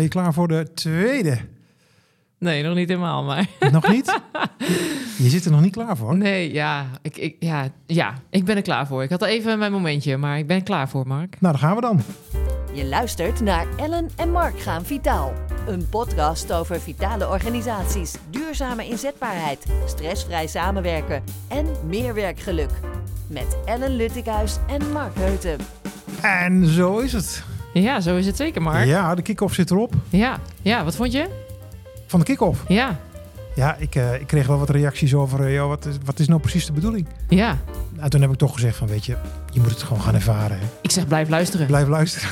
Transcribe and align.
Ben 0.00 0.08
je 0.08 0.14
klaar 0.14 0.32
voor 0.32 0.48
de 0.48 0.72
tweede? 0.74 1.38
Nee, 2.38 2.62
nog 2.62 2.74
niet 2.74 2.88
helemaal, 2.88 3.24
maar... 3.24 3.46
Nog 3.72 3.88
niet? 3.88 4.20
Je 5.16 5.28
zit 5.28 5.44
er 5.44 5.50
nog 5.50 5.60
niet 5.60 5.72
klaar 5.72 5.96
voor. 5.96 6.16
Nee, 6.16 6.52
ja 6.52 6.86
ik, 7.02 7.16
ik, 7.16 7.36
ja, 7.38 7.68
ja, 7.86 8.14
ik 8.30 8.44
ben 8.44 8.56
er 8.56 8.62
klaar 8.62 8.86
voor. 8.86 9.02
Ik 9.02 9.10
had 9.10 9.22
even 9.22 9.58
mijn 9.58 9.72
momentje, 9.72 10.16
maar 10.16 10.38
ik 10.38 10.46
ben 10.46 10.56
er 10.56 10.62
klaar 10.62 10.88
voor, 10.88 11.06
Mark. 11.06 11.40
Nou, 11.40 11.52
daar 11.52 11.62
gaan 11.62 11.74
we 11.74 11.80
dan. 11.80 12.00
Je 12.72 12.84
luistert 12.84 13.40
naar 13.40 13.66
Ellen 13.76 14.10
en 14.16 14.30
Mark 14.30 14.60
gaan 14.60 14.84
vitaal. 14.84 15.32
Een 15.66 15.88
podcast 15.88 16.52
over 16.52 16.80
vitale 16.80 17.28
organisaties, 17.28 18.14
duurzame 18.30 18.86
inzetbaarheid, 18.86 19.66
stressvrij 19.86 20.46
samenwerken 20.46 21.22
en 21.48 21.66
meer 21.86 22.14
werkgeluk. 22.14 22.70
Met 23.26 23.56
Ellen 23.64 23.96
Luttikhuis 23.96 24.56
en 24.68 24.92
Mark 24.92 25.14
Heuten. 25.14 25.58
En 26.22 26.66
zo 26.66 26.98
is 26.98 27.12
het. 27.12 27.49
Ja, 27.72 28.00
zo 28.00 28.16
is 28.16 28.26
het 28.26 28.36
zeker, 28.36 28.62
Mark. 28.62 28.84
Ja, 28.86 29.14
de 29.14 29.22
kick-off 29.22 29.54
zit 29.54 29.70
erop. 29.70 29.92
Ja, 30.08 30.38
ja 30.62 30.84
wat 30.84 30.96
vond 30.96 31.12
je? 31.12 31.28
Van 32.06 32.18
de 32.20 32.24
kick-off. 32.26 32.64
Ja, 32.68 32.98
Ja, 33.54 33.76
ik, 33.78 33.94
eh, 33.94 34.14
ik 34.14 34.26
kreeg 34.26 34.46
wel 34.46 34.58
wat 34.58 34.70
reacties 34.70 35.14
over, 35.14 35.52
joh, 35.52 35.68
wat, 35.68 35.86
is, 35.86 35.94
wat 36.04 36.18
is 36.18 36.28
nou 36.28 36.40
precies 36.40 36.66
de 36.66 36.72
bedoeling? 36.72 37.06
ja. 37.28 37.58
Nou, 37.96 38.08
toen 38.12 38.20
heb 38.20 38.30
ik 38.30 38.36
toch 38.38 38.52
gezegd 38.54 38.76
van, 38.76 38.86
weet 38.86 39.04
je, 39.06 39.16
je 39.52 39.60
moet 39.60 39.70
het 39.70 39.82
gewoon 39.82 40.02
gaan 40.02 40.14
ervaren. 40.14 40.58
Hè. 40.58 40.64
Ik 40.80 40.90
zeg 40.90 41.06
blijf 41.06 41.28
luisteren. 41.28 41.66
Blijf 41.66 41.88
luisteren. 41.88 42.28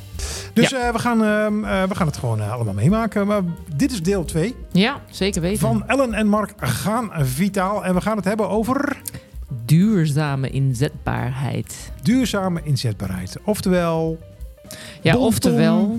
dus 0.54 0.72
eh, 0.72 0.90
we, 0.92 0.98
gaan, 0.98 1.24
ehm, 1.24 1.64
eh, 1.64 1.82
we 1.82 1.94
gaan 1.94 2.06
het 2.06 2.16
gewoon 2.16 2.50
allemaal 2.50 2.74
meemaken. 2.74 3.26
Maar 3.26 3.40
dit 3.76 3.92
is 3.92 4.02
deel 4.02 4.24
2 4.24 4.54
Ja, 4.72 5.00
zeker 5.10 5.40
weten. 5.40 5.58
van 5.60 5.88
Ellen 5.88 6.14
en 6.14 6.26
Mark 6.26 6.52
gaan 6.56 7.10
vitaal. 7.26 7.84
En 7.84 7.94
we 7.94 8.00
gaan 8.00 8.16
het 8.16 8.24
hebben 8.24 8.48
over 8.48 8.96
duurzame 9.64 10.50
inzetbaarheid. 10.50 11.92
duurzame 12.02 12.60
inzetbaarheid. 12.64 13.36
Oftewel, 13.44 14.18
Ja, 15.00 15.12
Bonton. 15.12 15.28
oftewel 15.28 15.96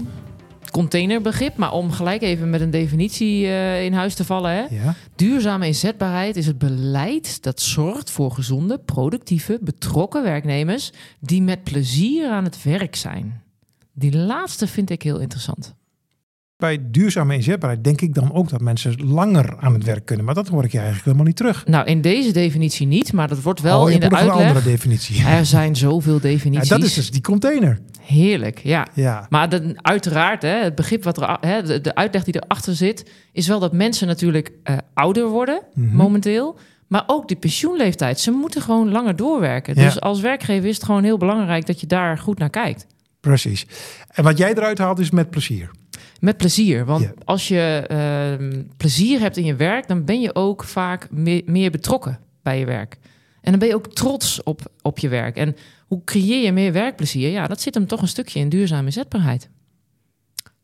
containerbegrip, 0.74 1.58
maar 1.58 1.72
om 1.72 1.92
gelijk 1.92 2.22
even 2.22 2.50
met 2.50 2.62
een 2.62 2.72
definitie 2.72 3.46
eh, 3.46 3.84
in 3.86 3.94
huis 3.94 4.14
te 4.16 4.26
vallen. 4.26 4.52
Hè? 4.52 4.64
ja, 4.70 4.96
Duurzame 5.16 5.68
inzetbaarheid 5.68 6.36
is 6.36 6.46
het 6.46 6.58
beleid 6.58 7.44
dat 7.44 7.62
zorgt 7.62 8.12
voor 8.12 8.32
gezonde, 8.32 8.78
productieve, 8.80 9.58
betrokken 9.62 10.24
werknemers 10.24 10.92
die 11.20 11.42
met 11.42 11.64
plezier 11.64 12.30
aan 12.30 12.44
het 12.44 12.64
werk 12.64 12.96
zijn. 12.96 13.42
Die 13.94 14.18
laatste 14.18 14.68
vind 14.68 14.90
ik 14.90 15.02
heel 15.02 15.20
interessant. 15.20 15.76
Bij 16.64 16.80
duurzame 16.92 17.36
inzetbaarheid 17.36 17.84
denk 17.84 18.02
ik 18.02 18.14
dan 18.14 18.34
ook 18.34 18.50
dat 18.50 18.62
mensen 18.62 18.96
langer 19.06 19.56
aan 19.60 19.74
het 19.74 19.84
werk 19.84 20.06
kunnen. 20.06 20.26
Maar 20.26 20.36
dat 20.36 20.48
hoor 20.48 20.64
ik 20.64 20.72
je 20.72 20.78
eigenlijk 20.78 21.06
helemaal 21.06 21.26
niet 21.28 21.36
terug. 21.36 21.66
Nou, 21.66 21.86
in 21.86 22.02
deze 22.02 22.32
definitie 22.32 22.88
niet, 22.88 23.14
maar 23.14 23.28
dat 23.28 23.42
wordt 23.42 23.62
wel 23.62 23.82
oh, 23.82 23.92
in 23.92 24.00
de 24.00 24.08
nog 24.10 24.20
een 24.20 24.30
uitleg. 24.30 24.48
andere 24.48 24.66
definitie. 24.72 25.26
Er 25.26 25.46
zijn 25.46 25.76
zoveel 25.76 26.14
Ja, 26.14 26.20
definities. 26.20 26.70
dat 26.70 26.84
is 26.84 26.94
dus 26.94 27.12
die 27.12 27.22
container. 27.22 27.80
Heerlijk, 28.02 28.58
ja. 28.60 28.88
Ja, 28.94 29.26
Maar 29.30 29.50
de, 29.50 29.74
uiteraard, 29.82 30.42
hè, 30.42 30.64
het 30.64 30.76
begrip 30.76 31.04
wat 31.04 31.18
er, 31.22 31.38
hè, 31.42 31.64
de, 31.64 31.82
de 31.82 31.96
uitleg 31.96 32.24
die 32.24 32.36
erachter 32.44 32.76
zit, 32.76 33.12
is 33.32 33.48
wel 33.48 33.60
dat 33.60 33.74
mensen 33.74 34.08
natuurlijk 34.08 34.52
eh, 34.64 34.78
ouder 34.94 35.28
worden 35.28 35.62
Mhm. 35.74 35.96
momenteel. 35.96 36.58
Maar 36.88 37.04
ook 37.08 37.28
de 37.28 37.36
pensioenleeftijd. 37.36 38.20
Ze 38.20 38.32
moeten 38.32 38.62
gewoon 38.62 38.92
langer 38.92 39.16
doorwerken. 39.16 39.76
Ja. 39.76 39.84
Dus 39.84 40.02
als 40.02 40.22
werkgever 40.22 40.70
is 40.70 40.76
het 40.76 40.86
gewoon 40.86 41.04
heel 41.04 41.18
belangrijk 41.18 41.66
dat 41.66 41.80
je 41.80 41.88
daar 41.88 42.18
goed 42.18 42.40
naar 42.40 42.50
kijkt. 42.50 42.86
precies. 43.20 43.66
En 44.08 44.24
wat 44.24 44.38
jij 44.38 44.52
eruit 44.52 44.78
haalt 44.78 45.00
is 45.00 45.12
met 45.12 45.30
plezier. 45.30 45.70
Met 46.24 46.38
plezier. 46.38 46.86
Want 46.86 47.10
als 47.26 47.48
je 47.48 47.86
ehm, 47.88 48.64
plezier 48.78 49.20
hebt 49.20 49.38
in 49.38 49.46
je 49.46 49.56
werk, 49.56 49.88
dan 49.88 50.06
ben 50.06 50.22
je 50.22 50.36
ook 50.36 50.64
vaak 50.64 51.12
meer, 51.12 51.42
meer 51.46 51.72
betrokken 51.72 52.20
bij 52.42 52.60
je 52.60 52.66
werk. 52.66 52.98
En 53.42 53.52
dan 53.52 53.60
ben 53.60 53.68
je 53.68 53.76
ook 53.76 53.94
trots 53.94 54.44
op, 54.44 54.62
op 54.82 55.00
je 55.00 55.08
werk. 55.08 55.38
En 55.38 55.56
hoe 55.88 56.04
creëer 56.04 56.44
je 56.44 56.52
meer 56.52 56.74
werkplezier? 56.74 57.30
Ja, 57.30 57.48
dat 57.48 57.62
zit 57.62 57.74
hem 57.74 57.88
toch 57.88 58.02
een 58.02 58.08
stukje 58.08 58.40
in 58.40 58.50
duurzame 58.50 58.86
inzetbaarheid. 58.86 59.50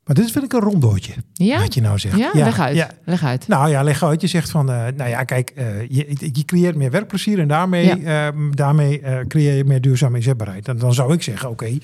Maar 0.10 0.18
dit 0.18 0.32
vind 0.32 0.44
ik 0.46 0.54
een 0.54 0.60
rondootje, 0.60 1.14
Ja? 1.34 1.60
wat 1.60 1.74
je 1.74 1.82
nou 1.82 2.00
zegt. 2.00 2.18
Ja, 2.18 2.30
leg 2.34 2.60
uit. 2.60 2.76
ja. 2.76 2.90
Leg 3.06 3.24
uit. 3.24 3.48
Nou 3.48 3.70
ja, 3.70 3.84
leg 3.84 4.04
uit. 4.04 4.22
Je 4.22 4.28
zegt 4.28 4.50
van, 4.50 4.72
eh, 4.72 4.86
nou 4.96 5.10
ja, 5.10 5.24
kijk, 5.24 5.50
eh, 5.56 5.82
je, 5.90 6.30
je 6.34 6.46
creëert 6.46 6.76
meer 6.76 6.92
werkplezier 6.92 7.40
en 7.40 7.48
daarmee, 7.48 8.04
ehm, 8.04 8.52
daarmee 8.52 9.02
eh, 9.02 9.20
creëer 9.28 9.54
je 9.54 9.64
meer 9.66 9.82
duurzame 9.82 10.16
inzetbaarheid. 10.18 10.66
Dan, 10.66 10.78
dan 10.78 10.94
zou 10.94 11.14
ik 11.14 11.22
zeggen, 11.24 11.50
oké, 11.50 11.78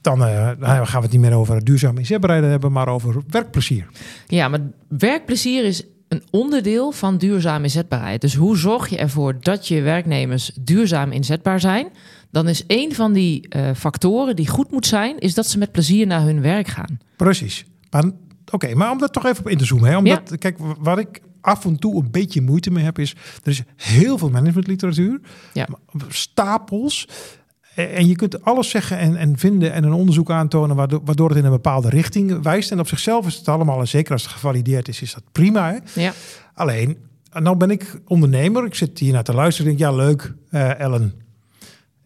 dan 0.00 0.24
eh, 0.24 0.50
nou, 0.58 0.86
gaan 0.86 1.00
we 1.00 1.06
het 1.06 1.10
niet 1.12 1.20
meer 1.20 1.34
over 1.34 1.64
duurzame 1.64 1.98
inzetbaarheid 1.98 2.44
hebben, 2.44 2.72
maar 2.72 2.88
over 2.88 3.22
werkplezier. 3.30 3.86
Ja, 4.26 4.48
maar 4.48 4.60
werkplezier 4.88 5.64
is 5.64 5.82
een 6.08 6.22
onderdeel 6.30 6.92
van 6.92 7.18
duurzame 7.18 7.64
inzetbaarheid. 7.64 8.20
Dus 8.20 8.34
hoe 8.34 8.56
zorg 8.56 8.88
je 8.88 8.96
ervoor 8.98 9.36
dat 9.40 9.68
je 9.68 9.80
werknemers 9.82 10.50
duurzaam 10.60 11.12
inzetbaar 11.12 11.60
zijn? 11.60 11.86
Dan 12.30 12.48
is 12.48 12.64
een 12.66 12.94
van 12.94 13.12
die 13.12 13.48
eh, 13.48 13.70
factoren 13.76 14.36
die 14.36 14.48
goed 14.48 14.70
moet 14.70 14.86
zijn, 14.86 15.18
is 15.18 15.34
dat 15.34 15.46
ze 15.46 15.58
met 15.58 15.72
plezier 15.72 16.06
naar 16.06 16.22
hun 16.22 16.40
werk 16.40 16.66
gaan. 16.68 16.98
Precies. 17.16 17.64
Oké, 18.50 18.74
maar 18.74 18.90
om 18.90 18.98
daar 18.98 19.08
toch 19.08 19.24
even 19.26 19.38
op 19.44 19.48
in 19.50 19.58
te 19.58 19.64
zoomen. 19.64 19.90
Hè? 19.90 19.96
Omdat, 19.96 20.38
kijk, 20.38 20.58
w- 20.58 20.72
waar 20.78 20.98
ik 20.98 21.20
af 21.40 21.64
en 21.64 21.78
toe 21.78 21.94
een 22.02 22.10
beetje 22.10 22.40
moeite 22.42 22.70
mee 22.70 22.84
heb, 22.84 22.98
is 22.98 23.12
er 23.42 23.50
is 23.50 23.62
heel 23.76 24.18
veel 24.18 24.30
managementliteratuur, 24.30 25.20
Ja. 25.52 25.68
stapels. 26.08 27.08
Eh, 27.74 27.96
En 27.98 28.06
je 28.08 28.16
kunt 28.16 28.42
alles 28.44 28.70
zeggen 28.70 28.98
en, 28.98 29.16
en 29.16 29.38
vinden 29.38 29.72
en 29.72 29.84
een 29.84 29.92
onderzoek 29.92 30.30
aantonen 30.30 30.76
waardoor, 30.76 31.00
waardoor 31.04 31.28
het 31.28 31.38
in 31.38 31.44
een 31.44 31.50
bepaalde 31.50 31.88
richting 31.88 32.42
wijst. 32.42 32.70
En 32.70 32.80
op 32.80 32.88
zichzelf 32.88 33.26
is 33.26 33.34
het 33.36 33.48
allemaal, 33.48 33.80
en 33.80 33.88
zeker 33.88 34.12
als 34.12 34.22
het 34.22 34.32
gevalideerd 34.32 34.88
is, 34.88 35.02
is 35.02 35.14
dat 35.14 35.22
prima. 35.32 35.70
Hè? 35.72 36.00
Ja, 36.02 36.12
Alleen, 36.54 36.96
nou 37.32 37.56
ben 37.56 37.70
ik 37.70 38.00
ondernemer. 38.06 38.64
Ik 38.64 38.74
zit 38.74 38.98
hier 38.98 39.12
naar 39.12 39.22
te 39.24 39.34
luisteren. 39.34 39.66
Denk, 39.76 39.78
ja, 39.90 39.96
leuk, 39.96 40.34
eh, 40.50 40.80
Ellen. 40.80 41.12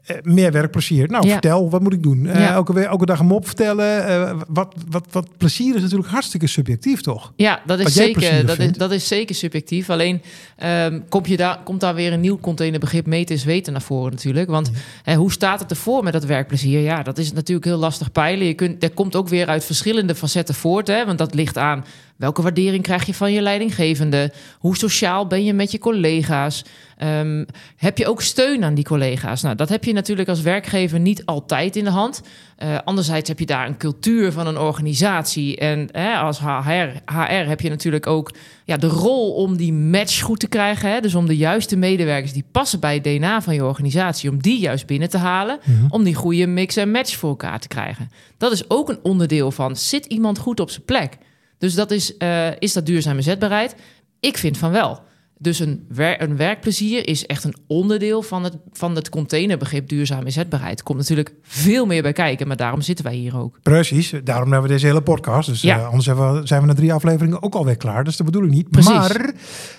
Eh, 0.02 0.16
meer 0.22 0.52
werkplezier. 0.52 1.08
Nou, 1.08 1.26
Ja. 1.26 1.32
vertel, 1.32 1.70
wat 1.70 1.80
moet 1.80 1.92
ik 1.92 2.02
doen? 2.02 2.26
Eh, 2.26 2.48
elke, 2.48 3.06
dag 3.06 3.18
een 3.18 3.26
mop 3.26 3.46
vertellen. 3.46 4.06
Eh, 4.06 4.40
wat, 4.48 4.74
wat, 4.88 5.06
wat 5.10 5.28
plezier 5.36 5.74
is 5.74 5.82
natuurlijk 5.82 6.10
hartstikke 6.10 6.46
subjectief, 6.46 7.00
toch? 7.00 7.32
ja 7.36 7.62
dat, 7.66 7.78
is 7.78 7.92
zeker, 7.92 8.46
dat, 8.46 8.58
is, 8.58 8.72
dat 8.72 8.92
is 8.92 9.08
zeker 9.08 9.34
subjectief. 9.34 9.90
Alleen 9.90 10.22
ehm, 10.56 11.00
komt, 11.08 11.28
je 11.28 11.36
daar, 11.36 11.60
komt 11.64 11.80
daar 11.80 11.94
weer 11.94 12.12
een 12.12 12.20
nieuw 12.20 12.38
containerbegrip 12.38 13.06
meten 13.06 13.34
is 13.34 13.44
weten 13.44 13.72
naar 13.72 13.82
voren 13.82 14.10
natuurlijk. 14.10 14.50
Want 14.50 14.70
hè, 15.02 15.14
hoe 15.14 15.32
staat 15.32 15.60
het 15.60 15.70
ervoor 15.70 16.04
met 16.04 16.12
dat 16.12 16.24
werkplezier? 16.24 16.80
Ja, 16.80 17.02
dat 17.02 17.18
is 17.18 17.32
natuurlijk 17.32 17.66
heel 17.66 17.78
lastig 17.78 18.12
peilen. 18.12 18.46
Je 18.46 18.54
kunt, 18.54 18.80
dat 18.80 18.94
komt 18.94 19.16
ook 19.16 19.28
weer 19.28 19.46
uit 19.46 19.64
verschillende 19.64 20.14
facetten 20.14 20.54
voort. 20.54 20.86
Hè? 20.86 21.06
Want 21.06 21.18
dat 21.18 21.34
ligt 21.34 21.58
aan 21.58 21.84
welke 22.16 22.42
waardering 22.42 22.82
krijg 22.82 23.06
je 23.06 23.14
van 23.14 23.32
je 23.32 23.42
leidinggevende? 23.42 24.32
Hoe 24.58 24.76
sociaal 24.76 25.26
ben 25.26 25.44
je 25.44 25.52
met 25.52 25.70
je 25.70 25.78
collega's? 25.78 26.64
Ehm, 26.96 27.44
heb 27.76 27.98
je 27.98 28.06
ook 28.06 28.22
steun 28.22 28.64
aan 28.64 28.74
die 28.74 28.84
collega's? 28.84 29.42
Nou, 29.42 29.56
dat 29.56 29.68
heb 29.68 29.84
je 29.84 29.92
natuurlijk 29.92 30.28
als 30.28 30.40
werkgever 30.40 31.00
niet 31.00 31.24
altijd 31.24 31.76
in 31.76 31.84
de 31.84 31.90
hand. 31.90 32.22
Eh, 32.56 32.78
anderzijds 32.84 33.28
heb 33.28 33.38
je 33.38 33.46
daar 33.46 33.66
een 33.66 33.76
cultuur 33.76 34.32
van 34.32 34.46
een 34.46 34.58
organisatie. 34.58 35.56
En 35.56 35.88
hè, 35.92 36.14
als 36.14 36.38
HR, 36.40 37.12
HR 37.12 37.48
heb 37.48 37.60
je 37.60 37.68
natuurlijk 37.68 38.06
ook 38.06 38.30
ja, 38.64 38.76
de 38.76 38.86
rol 38.86 39.32
om 39.32 39.56
die 39.56 39.72
match 39.72 40.20
goed 40.20 40.40
te 40.40 40.48
krijgen. 40.48 40.90
Hè? 40.90 41.00
Dus 41.00 41.14
om 41.14 41.26
de 41.26 41.36
juiste 41.36 41.76
medewerkers 41.76 42.32
die 42.32 42.44
passen 42.52 42.80
bij 42.80 42.94
het 42.94 43.04
DNA 43.04 43.42
van 43.42 43.54
je 43.54 43.64
organisatie, 43.64 44.30
om 44.30 44.42
die 44.42 44.58
juist 44.58 44.86
binnen 44.86 45.08
te 45.08 45.18
halen. 45.18 45.58
Om 45.88 46.04
die 46.04 46.14
goede 46.14 46.46
mix 46.46 46.76
en 46.76 46.90
match 46.90 47.16
voor 47.16 47.28
elkaar 47.28 47.60
te 47.60 47.68
krijgen. 47.68 48.10
Dat 48.38 48.52
is 48.52 48.70
ook 48.70 48.88
een 48.88 48.98
onderdeel 49.02 49.50
van, 49.50 49.76
zit 49.76 50.06
iemand 50.06 50.38
goed 50.38 50.60
op 50.60 50.70
zijn 50.70 50.84
plek? 50.84 51.18
Dus 51.62 51.74
dat 51.74 51.90
is, 51.90 52.16
eh, 52.16 52.60
is 52.60 52.72
dat 52.72 52.86
duurzame 52.86 53.22
zetbaarheid? 53.22 53.74
Ik 54.20 54.38
vind 54.38 54.58
van 54.58 54.70
wel. 54.70 55.02
Dus 55.42 55.58
een, 55.58 55.86
wer- 55.88 56.22
een 56.22 56.36
werkplezier 56.36 57.08
is 57.08 57.26
echt 57.26 57.44
een 57.44 57.54
onderdeel 57.66 58.22
van 58.22 58.44
het, 58.44 58.56
van 58.72 58.94
het 58.94 59.08
containerbegrip 59.08 59.88
duurzame 59.88 60.24
inzetbaarheid. 60.24 60.82
Komt 60.82 60.98
natuurlijk 60.98 61.34
veel 61.42 61.86
meer 61.86 62.02
bij 62.02 62.12
kijken, 62.12 62.46
maar 62.46 62.56
daarom 62.56 62.80
zitten 62.80 63.04
wij 63.04 63.14
hier 63.14 63.36
ook. 63.38 63.58
Precies, 63.62 64.10
daarom 64.24 64.50
hebben 64.52 64.68
we 64.68 64.74
deze 64.74 64.86
hele 64.86 65.02
podcast. 65.02 65.48
Dus 65.48 65.60
Ja. 65.62 65.78
eh, 65.78 65.86
anders 65.86 66.06
we, 66.06 66.40
zijn 66.44 66.60
we 66.60 66.66
na 66.66 66.74
drie 66.74 66.92
afleveringen 66.92 67.42
ook 67.42 67.54
alweer 67.54 67.76
klaar. 67.76 68.04
Dus 68.04 68.16
dat 68.16 68.26
bedoel 68.26 68.44
ik 68.44 68.50
niet. 68.50 68.70
Precies. 68.70 68.90
Maar 68.90 69.32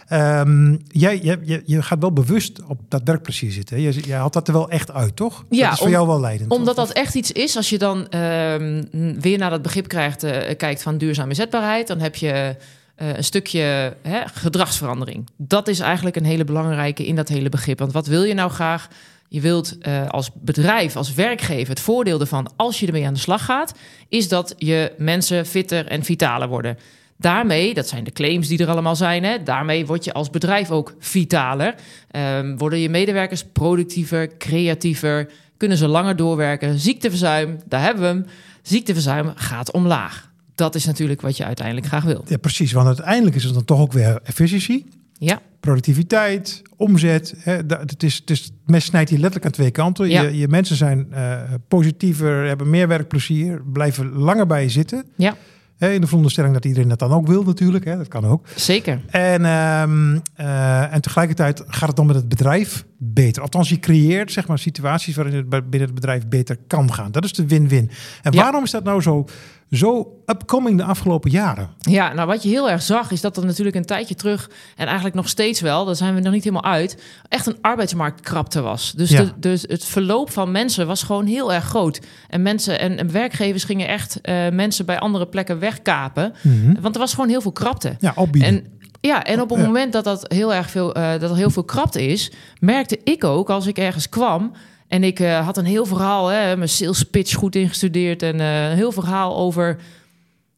ehm, 0.08 0.76
jij, 0.88 1.20
je, 1.24 1.40
je, 1.44 1.62
je 1.66 1.82
gaat 1.82 2.00
wel 2.00 2.14
bewust 2.14 2.64
op 2.68 2.80
dat 2.90 3.02
werkplezier 3.06 3.52
zitten. 3.52 3.82
jij 3.82 4.18
haalt 4.18 4.34
dat 4.34 4.48
er 4.48 4.54
wel 4.54 4.70
echt 4.70 4.92
uit, 4.92 5.16
toch? 5.16 5.46
Ja, 5.50 5.64
dat 5.64 5.72
is 5.72 5.78
voor 5.78 5.88
om- 5.88 5.94
jou 5.94 6.08
wel 6.08 6.20
leidend. 6.20 6.52
Omdat 6.52 6.76
dat 6.76 6.92
echt 6.92 7.16
iets 7.16 7.32
is, 7.32 7.56
als 7.56 7.70
je 7.70 7.78
dan 7.78 8.08
ehm, 8.10 8.84
weer 9.20 9.38
naar 9.38 9.50
dat 9.50 9.62
begrip 9.62 9.88
krijgt, 9.88 10.24
eh, 10.24 10.56
kijkt 10.58 10.84
van 10.84 10.98
duurzame 10.98 11.30
inzetbaarheid, 11.30 11.88
dan 11.88 12.00
heb 12.00 12.16
je 12.16 12.56
eh, 12.96 13.16
een 13.16 13.24
stukje 13.24 13.96
hè, 14.02 14.22
gedragsverandering. 14.26 15.30
Dat 15.38 15.68
is 15.68 15.80
eigenlijk 15.80 16.16
een 16.16 16.26
hele 16.26 16.44
belangrijke 16.44 17.06
in 17.06 17.16
dat 17.16 17.28
hele 17.28 17.50
begrip. 17.50 17.80
Want 17.80 17.92
wat 17.92 18.08
wil 18.08 18.24
je 18.24 18.34
nou 18.34 18.52
graag? 18.52 18.88
Je 19.28 19.42
wilt 19.42 19.78
eh, 19.78 20.10
als 20.10 20.30
bedrijf, 20.34 20.96
als 20.96 21.14
werkgever, 21.14 21.70
het 21.70 21.80
voordeel 21.80 22.20
ervan 22.20 22.52
als 22.56 22.80
je 22.80 22.86
ermee 22.86 23.06
aan 23.06 23.14
de 23.14 23.20
slag 23.20 23.46
gaat, 23.46 23.74
is 24.10 24.28
dat 24.28 24.56
je 24.58 24.92
mensen 24.98 25.46
fitter 25.46 25.88
en 25.88 26.04
vitaler 26.04 26.48
worden. 26.48 26.78
Daarmee, 27.18 27.74
dat 27.74 27.88
zijn 27.88 28.04
de 28.04 28.12
claims 28.12 28.48
die 28.48 28.60
er 28.60 28.70
allemaal 28.70 28.96
zijn, 28.96 29.24
hè, 29.24 29.44
daarmee 29.44 29.86
word 29.86 30.04
je 30.04 30.14
als 30.14 30.30
bedrijf 30.30 30.72
ook 30.72 30.96
vitaler. 31.00 31.76
Ehm, 32.12 32.58
worden 32.58 32.80
je 32.80 32.90
medewerkers 32.90 33.44
productiever, 33.44 34.38
creatiever, 34.38 35.30
kunnen 35.58 35.78
ze 35.78 35.88
langer 35.88 36.16
doorwerken. 36.16 36.80
Ziekteverzuim, 36.80 37.60
daar 37.66 37.82
hebben 37.82 38.02
we 38.02 38.08
hem. 38.08 38.26
Ziekteverzuim 38.62 39.32
gaat 39.36 39.72
omlaag. 39.72 40.32
Dat 40.56 40.76
is 40.76 40.86
natuurlijk 40.86 41.22
wat 41.22 41.38
je 41.38 41.46
uiteindelijk 41.46 41.88
graag 41.88 42.04
wilt. 42.04 42.30
Ja, 42.30 42.38
precies. 42.38 42.72
Want 42.72 42.88
uiteindelijk 42.88 43.36
is 43.36 43.44
het 43.44 43.54
dan 43.54 43.66
toch 43.66 43.80
ook 43.80 43.94
weer 43.94 44.20
efficiëntie. 44.24 44.86
Ja, 45.14 45.42
productiviteit, 45.60 46.62
omzet. 46.78 47.34
Hè, 47.38 47.54
het, 47.54 48.04
is, 48.04 48.16
het, 48.16 48.30
is, 48.30 48.44
het 48.44 48.54
mes 48.66 48.86
snijdt 48.86 49.10
hier 49.10 49.20
letterlijk 49.20 49.46
aan 49.46 49.60
twee 49.60 49.72
kanten. 49.72 50.10
Ja. 50.10 50.22
Je, 50.22 50.38
je 50.38 50.48
mensen 50.48 50.76
zijn 50.76 51.08
eh, 51.12 51.42
positiever, 51.68 52.48
hebben 52.48 52.70
meer 52.70 52.88
werkplezier, 52.88 53.62
blijven 53.74 54.14
langer 54.14 54.46
bij 54.46 54.64
je 54.64 54.70
zitten. 54.70 55.06
ja, 55.16 55.36
Hè, 55.78 55.92
in 55.92 56.02
de 56.02 56.08
veronderstelling 56.08 56.54
dat 56.54 56.66
iedereen 56.66 56.90
dat 56.90 57.00
dan 57.00 57.12
ook 57.12 57.28
wil 57.28 57.44
natuurlijk. 57.44 57.86
Hè, 57.86 57.98
dat 57.98 58.08
kan 58.08 58.26
ook. 58.26 58.48
Zeker. 58.56 59.02
En, 59.10 59.46
ehm, 59.46 60.20
eh, 60.36 60.94
en 60.94 61.02
tegelijkertijd 61.02 61.64
gaat 61.68 61.88
het 61.88 61.98
dan 61.98 62.06
met 62.06 62.16
het 62.16 62.30
bedrijf 62.30 62.86
beter. 63.04 63.42
Althans, 63.42 63.70
je 63.70 63.80
creëert 63.80 64.32
zeg 64.32 64.48
maar, 64.48 64.60
situaties 64.60 65.16
waarin 65.16 65.34
het 65.36 65.50
binnen 65.50 65.82
het 65.82 65.94
bedrijf 65.94 66.28
beter 66.28 66.58
kan 66.68 66.94
gaan. 66.94 67.12
Dat 67.12 67.24
is 67.24 67.34
de 67.34 67.48
win-win. 67.48 67.90
En 68.22 68.32
Ja. 68.32 68.42
waarom 68.42 68.64
is 68.64 68.72
dat 68.72 68.84
nou 68.84 69.02
zo, 69.02 69.26
zo 69.72 70.18
upcoming 70.26 70.78
de 70.78 70.84
afgelopen 70.84 71.32
jaren? 71.32 71.70
Ja, 71.80 72.14
nou 72.14 72.28
wat 72.28 72.44
je 72.44 72.50
heel 72.50 72.70
erg 72.70 72.82
zag 72.82 73.12
is 73.12 73.22
dat 73.22 73.38
er 73.38 73.46
natuurlijk 73.46 73.76
een 73.76 73.86
tijdje 73.86 74.16
terug 74.16 74.50
en 74.76 74.86
eigenlijk 74.86 75.16
nog 75.16 75.30
steeds 75.30 75.62
wel, 75.62 75.86
daar 75.86 75.96
zijn 75.96 76.16
we 76.16 76.20
nog 76.22 76.34
niet 76.34 76.44
helemaal 76.44 76.72
uit, 76.72 77.02
echt 77.30 77.46
een 77.46 77.58
arbeidsmarktkrapte 77.62 78.62
was. 78.62 78.92
Dus, 78.96 79.10
Ja. 79.10 79.24
de, 79.24 79.32
dus 79.40 79.62
het 79.68 79.86
verloop 79.86 80.30
van 80.32 80.52
mensen 80.52 80.88
was 80.88 81.04
gewoon 81.04 81.26
heel 81.26 81.54
erg 81.54 81.64
groot. 81.66 82.00
En 82.30 82.42
mensen 82.42 82.80
en, 82.80 82.98
en 82.98 83.12
werkgevers 83.12 83.64
gingen 83.64 83.88
echt 83.88 84.22
eh, 84.22 84.50
mensen 84.50 84.86
bij 84.86 85.00
andere 85.00 85.28
plekken 85.28 85.60
wegkapen, 85.60 86.34
want 86.82 86.96
er 86.96 87.02
was 87.02 87.14
gewoon 87.14 87.30
heel 87.30 87.42
veel 87.42 87.52
krapte. 87.52 87.96
Ja, 88.00 88.12
opbieden. 88.16 88.50
En 88.50 88.66
ja, 89.08 89.24
en 89.24 89.42
op 89.42 89.50
het 89.50 89.60
moment 89.60 89.94
dat, 89.94 90.04
dat, 90.04 90.26
heel 90.28 90.54
erg 90.54 90.70
veel, 90.70 90.94
eh, 90.94 91.20
dat 91.20 91.30
er 91.30 91.36
heel 91.36 91.50
veel 91.50 91.64
krapte 91.64 92.08
is, 92.08 92.32
merkte 92.60 93.00
ik 93.04 93.24
ook 93.24 93.50
als 93.50 93.68
ik 93.68 93.78
ergens 93.78 94.10
kwam. 94.10 94.52
En 94.88 95.04
ik 95.04 95.20
eh, 95.20 95.46
had 95.46 95.58
een 95.58 95.66
heel 95.66 95.86
verhaal, 95.86 96.28
hè, 96.28 96.58
mijn 96.58 96.70
sales 96.70 97.04
pitch 97.04 97.36
goed 97.36 97.56
ingestudeerd. 97.56 98.22
En 98.22 98.40
eh, 98.40 98.70
een 98.70 98.76
heel 98.76 98.92
verhaal 98.92 99.38
over 99.38 99.78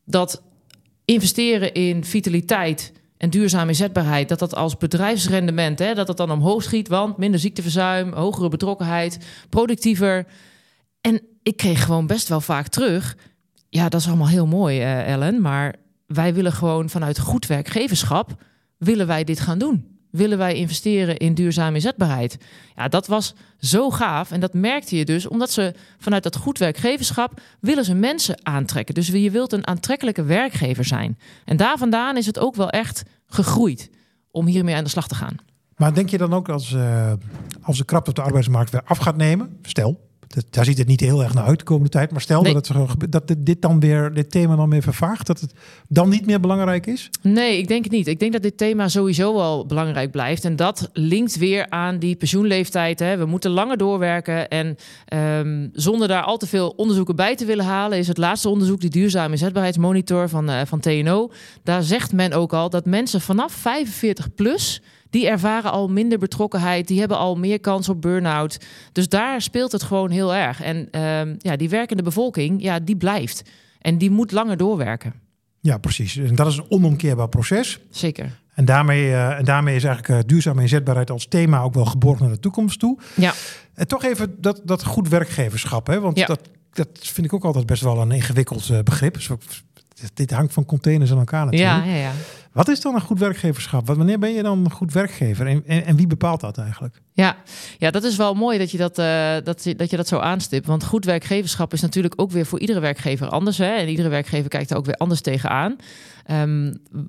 dat 0.06 0.42
investeren 1.06 1.74
in 1.74 2.04
vitaliteit 2.04 2.94
en 3.18 3.30
duurzame 3.30 3.70
inzetbaarheid, 3.70 4.30
dat 4.30 4.40
dat 4.40 4.56
als 4.56 4.78
bedrijfsrendement, 4.78 5.80
hè, 5.80 5.94
dat 5.94 6.08
dat 6.08 6.18
dan 6.18 6.32
omhoog 6.32 6.64
schiet, 6.64 6.88
want 6.88 7.18
minder 7.18 7.40
ziekteverzuim, 7.40 8.14
hogere 8.14 8.50
betrokkenheid, 8.50 9.18
productiever. 9.50 10.26
En 11.02 11.22
ik 11.44 11.58
kreeg 11.58 11.86
gewoon 11.86 12.08
best 12.08 12.28
wel 12.28 12.42
vaak 12.42 12.68
terug. 12.68 13.18
Ja, 13.70 13.90
dat 13.90 14.02
is 14.02 14.08
allemaal 14.08 14.28
heel 14.28 14.48
mooi, 14.48 14.82
eh, 14.82 15.12
Ellen, 15.12 15.42
maar 15.42 15.76
wij 16.06 16.34
willen 16.34 16.52
gewoon 16.52 16.90
vanuit 16.90 17.20
goed 17.20 17.48
werkgeverschap 17.48 18.44
willen 18.78 19.08
wij 19.08 19.24
dit 19.24 19.40
gaan 19.40 19.58
doen. 19.58 19.94
Willen 20.12 20.38
wij 20.38 20.56
investeren 20.56 21.18
in 21.18 21.34
duurzame 21.34 21.76
inzetbaarheid? 21.76 22.38
Ja, 22.76 22.88
dat 22.88 23.08
was 23.08 23.34
zo 23.60 23.90
gaaf. 23.90 24.32
En 24.32 24.40
dat 24.40 24.54
merkte 24.54 24.98
je 24.98 25.06
dus, 25.06 25.28
omdat 25.28 25.52
ze 25.52 25.74
vanuit 25.98 26.24
dat 26.24 26.36
goed 26.36 26.58
werkgeverschap 26.58 27.42
willen 27.60 27.86
ze 27.86 27.94
mensen 27.94 28.40
aantrekken. 28.44 28.96
Dus 28.96 29.08
je 29.08 29.32
wilt 29.32 29.54
een 29.54 29.68
aantrekkelijke 29.68 30.24
werkgever 30.24 30.86
zijn. 30.86 31.18
En 31.46 31.58
daar 31.58 31.78
vandaan 31.78 32.18
is 32.18 32.26
het 32.26 32.40
ook 32.40 32.56
wel 32.56 32.70
echt 32.70 33.04
gegroeid 33.28 33.90
om 34.32 34.46
hiermee 34.46 34.76
aan 34.76 34.84
de 34.84 34.90
slag 34.90 35.08
te 35.08 35.16
gaan. 35.16 35.36
Maar 35.76 35.94
denk 35.94 36.10
je 36.10 36.18
dan 36.18 36.34
ook 36.34 36.50
als, 36.50 36.74
eh, 36.74 37.14
als 37.62 37.78
de 37.78 37.86
krapte 37.86 38.10
op 38.10 38.16
de 38.16 38.22
arbeidsmarkt 38.22 38.72
weer 38.72 38.84
af 38.86 38.98
gaat 38.98 39.18
nemen? 39.18 39.58
Stel, 39.62 40.05
dat, 40.36 40.46
daar 40.50 40.66
ziet 40.66 40.78
het 40.78 40.88
niet 40.88 41.00
heel 41.00 41.24
erg 41.24 41.34
naar 41.34 41.44
uit 41.44 41.60
de 41.60 41.66
komende 41.66 41.90
tijd. 41.90 42.12
Maar 42.12 42.22
stel 42.22 42.42
Nee. 42.42 42.54
dat, 42.54 42.68
het, 42.68 43.12
dat 43.12 43.36
dit- 43.38 43.62
dan 43.62 43.80
weer, 43.80 44.14
dit 44.14 44.32
thema 44.32 44.56
dan 44.56 44.70
weer 44.70 44.82
vervaagt. 44.82 45.28
Dat 45.28 45.40
het 45.40 45.54
dan 45.88 46.10
niet 46.10 46.26
meer 46.26 46.40
belangrijk 46.40 46.86
is? 46.88 47.10
Nee, 47.22 47.58
ik 47.58 47.68
denk 47.68 47.84
het 47.84 47.94
niet. 47.94 48.08
Ik 48.08 48.20
denk 48.20 48.32
dat 48.34 48.42
dit 48.42 48.58
thema 48.58 48.88
sowieso 48.88 49.36
wel 49.36 49.66
belangrijk 49.66 50.12
blijft. 50.12 50.46
En 50.46 50.56
dat 50.56 50.90
linkt 50.94 51.38
weer 51.38 51.70
aan 51.70 52.00
die 52.00 52.16
pensioenleeftijd. 52.16 53.00
Hè. 53.00 53.18
We 53.18 53.26
moeten 53.26 53.52
langer 53.52 53.78
doorwerken. 53.78 54.48
En 54.50 54.76
ehm, 55.06 55.68
zonder 55.74 56.08
daar 56.08 56.24
al 56.24 56.38
te 56.38 56.48
veel 56.48 56.70
onderzoeken 56.76 57.16
bij 57.16 57.36
te 57.36 57.46
willen 57.46 57.66
halen, 57.66 57.98
is 57.98 58.08
het 58.08 58.18
laatste 58.18 58.50
onderzoek, 58.50 58.80
die 58.82 58.90
duurzame 58.90 59.32
inzetbaarheidsmonitor 59.32 60.30
van, 60.30 60.50
eh, 60.50 60.62
van 60.66 60.80
TNO. 60.80 61.32
Daar 61.64 61.84
zegt 61.84 62.14
men 62.14 62.34
ook 62.34 62.54
al 62.54 62.70
dat 62.70 62.86
mensen 62.86 63.22
vanaf 63.22 63.52
45 63.54 64.34
plus. 64.36 64.82
Die 65.16 65.28
ervaren 65.28 65.72
al 65.72 65.88
minder 65.88 66.18
betrokkenheid, 66.18 66.88
die 66.88 67.00
hebben 67.00 67.18
al 67.18 67.36
meer 67.36 67.60
kans 67.60 67.90
op 67.90 68.02
burn-out. 68.02 68.58
Dus 68.92 69.10
daar 69.10 69.42
speelt 69.42 69.72
het 69.72 69.84
gewoon 69.84 70.10
heel 70.10 70.34
erg. 70.36 70.62
En 70.62 70.88
ehm, 70.92 71.36
ja, 71.38 71.56
die 71.56 71.70
werkende 71.70 72.04
bevolking, 72.04 72.62
ja, 72.62 72.80
die 72.80 72.96
blijft. 72.96 73.42
En 73.80 73.98
die 73.98 74.10
moet 74.12 74.32
langer 74.32 74.58
doorwerken. 74.58 75.14
Ja, 75.60 75.78
precies. 75.78 76.18
En 76.18 76.36
dat 76.36 76.48
is 76.48 76.58
een 76.58 76.66
onomkeerbaar 76.70 77.30
proces. 77.30 77.80
Zeker. 77.90 78.40
En 78.54 78.66
daarmee, 78.66 79.12
eh, 79.12 79.38
en 79.38 79.46
daarmee 79.46 79.76
is 79.76 79.84
eigenlijk 79.84 80.22
eh, 80.24 80.28
duurzame 80.28 80.62
inzetbaarheid 80.62 81.12
als 81.12 81.28
thema 81.28 81.62
ook 81.62 81.74
wel 81.74 81.86
geborgd 81.86 82.20
naar 82.22 82.30
de 82.30 82.40
toekomst 82.40 82.80
toe. 82.80 83.00
Ja. 83.16 83.34
En 83.74 83.88
toch 83.88 84.04
even 84.04 84.36
dat, 84.42 84.62
dat 84.64 84.84
goed 84.86 85.10
werkgeverschap. 85.10 85.88
Hè? 85.88 86.00
Want 86.00 86.18
Ja. 86.18 86.26
dat, 86.26 86.40
dat 86.74 86.90
vind 87.02 87.26
ik 87.26 87.34
ook 87.34 87.46
altijd 87.46 87.66
best 87.66 87.82
wel 87.84 88.02
een 88.02 88.12
ingewikkeld 88.12 88.70
eh, 88.70 88.80
begrip. 88.80 89.22
Zo, 89.22 89.38
dit 90.14 90.32
hangt 90.32 90.54
van 90.54 90.66
containers 90.66 91.12
aan 91.12 91.18
elkaar 91.18 91.46
natuurlijk. 91.46 91.86
Ja, 91.86 91.92
ja, 91.92 91.98
ja. 91.98 92.12
Wat 92.52 92.68
is 92.68 92.82
dan 92.82 92.96
een 92.96 93.02
goed 93.02 93.20
werkgeverschap? 93.20 93.88
Wat- 93.88 93.98
Wanneer 93.98 94.20
ben 94.20 94.34
je 94.34 94.44
dan 94.44 94.66
een 94.66 94.72
goed 94.72 94.94
werkgever? 94.94 95.48
En, 95.48 95.64
en, 95.66 95.86
en 95.86 95.96
wie 95.96 96.08
bepaalt 96.08 96.40
dat 96.42 96.58
eigenlijk? 96.58 97.02
Ja, 97.14 97.36
ja, 97.78 97.92
dat 97.92 98.04
is 98.04 98.16
wel 98.16 98.34
mooi 98.34 98.58
dat 98.58 98.72
je 98.72 98.78
dat, 98.78 98.98
eh, 98.98 99.36
dat, 99.44 99.64
je- 99.64 99.76
dat 99.76 99.90
je 99.90 99.98
dat 99.98 100.08
zo 100.08 100.18
aanstipt. 100.20 100.66
Want 100.68 100.84
goed 100.86 101.06
werkgeverschap 101.06 101.74
is 101.74 101.82
natuurlijk 101.82 102.14
ook 102.18 102.32
weer 102.32 102.46
voor 102.46 102.60
iedere 102.60 102.80
werkgever 102.80 103.28
anders. 103.30 103.58
Hè? 103.58 103.76
En 103.76 103.88
iedere 103.90 104.10
werkgever 104.10 104.50
kijkt 104.50 104.72
er 104.72 104.78
ook 104.78 104.86
weer 104.86 104.96
anders 104.96 105.22
tegenaan. 105.22 105.76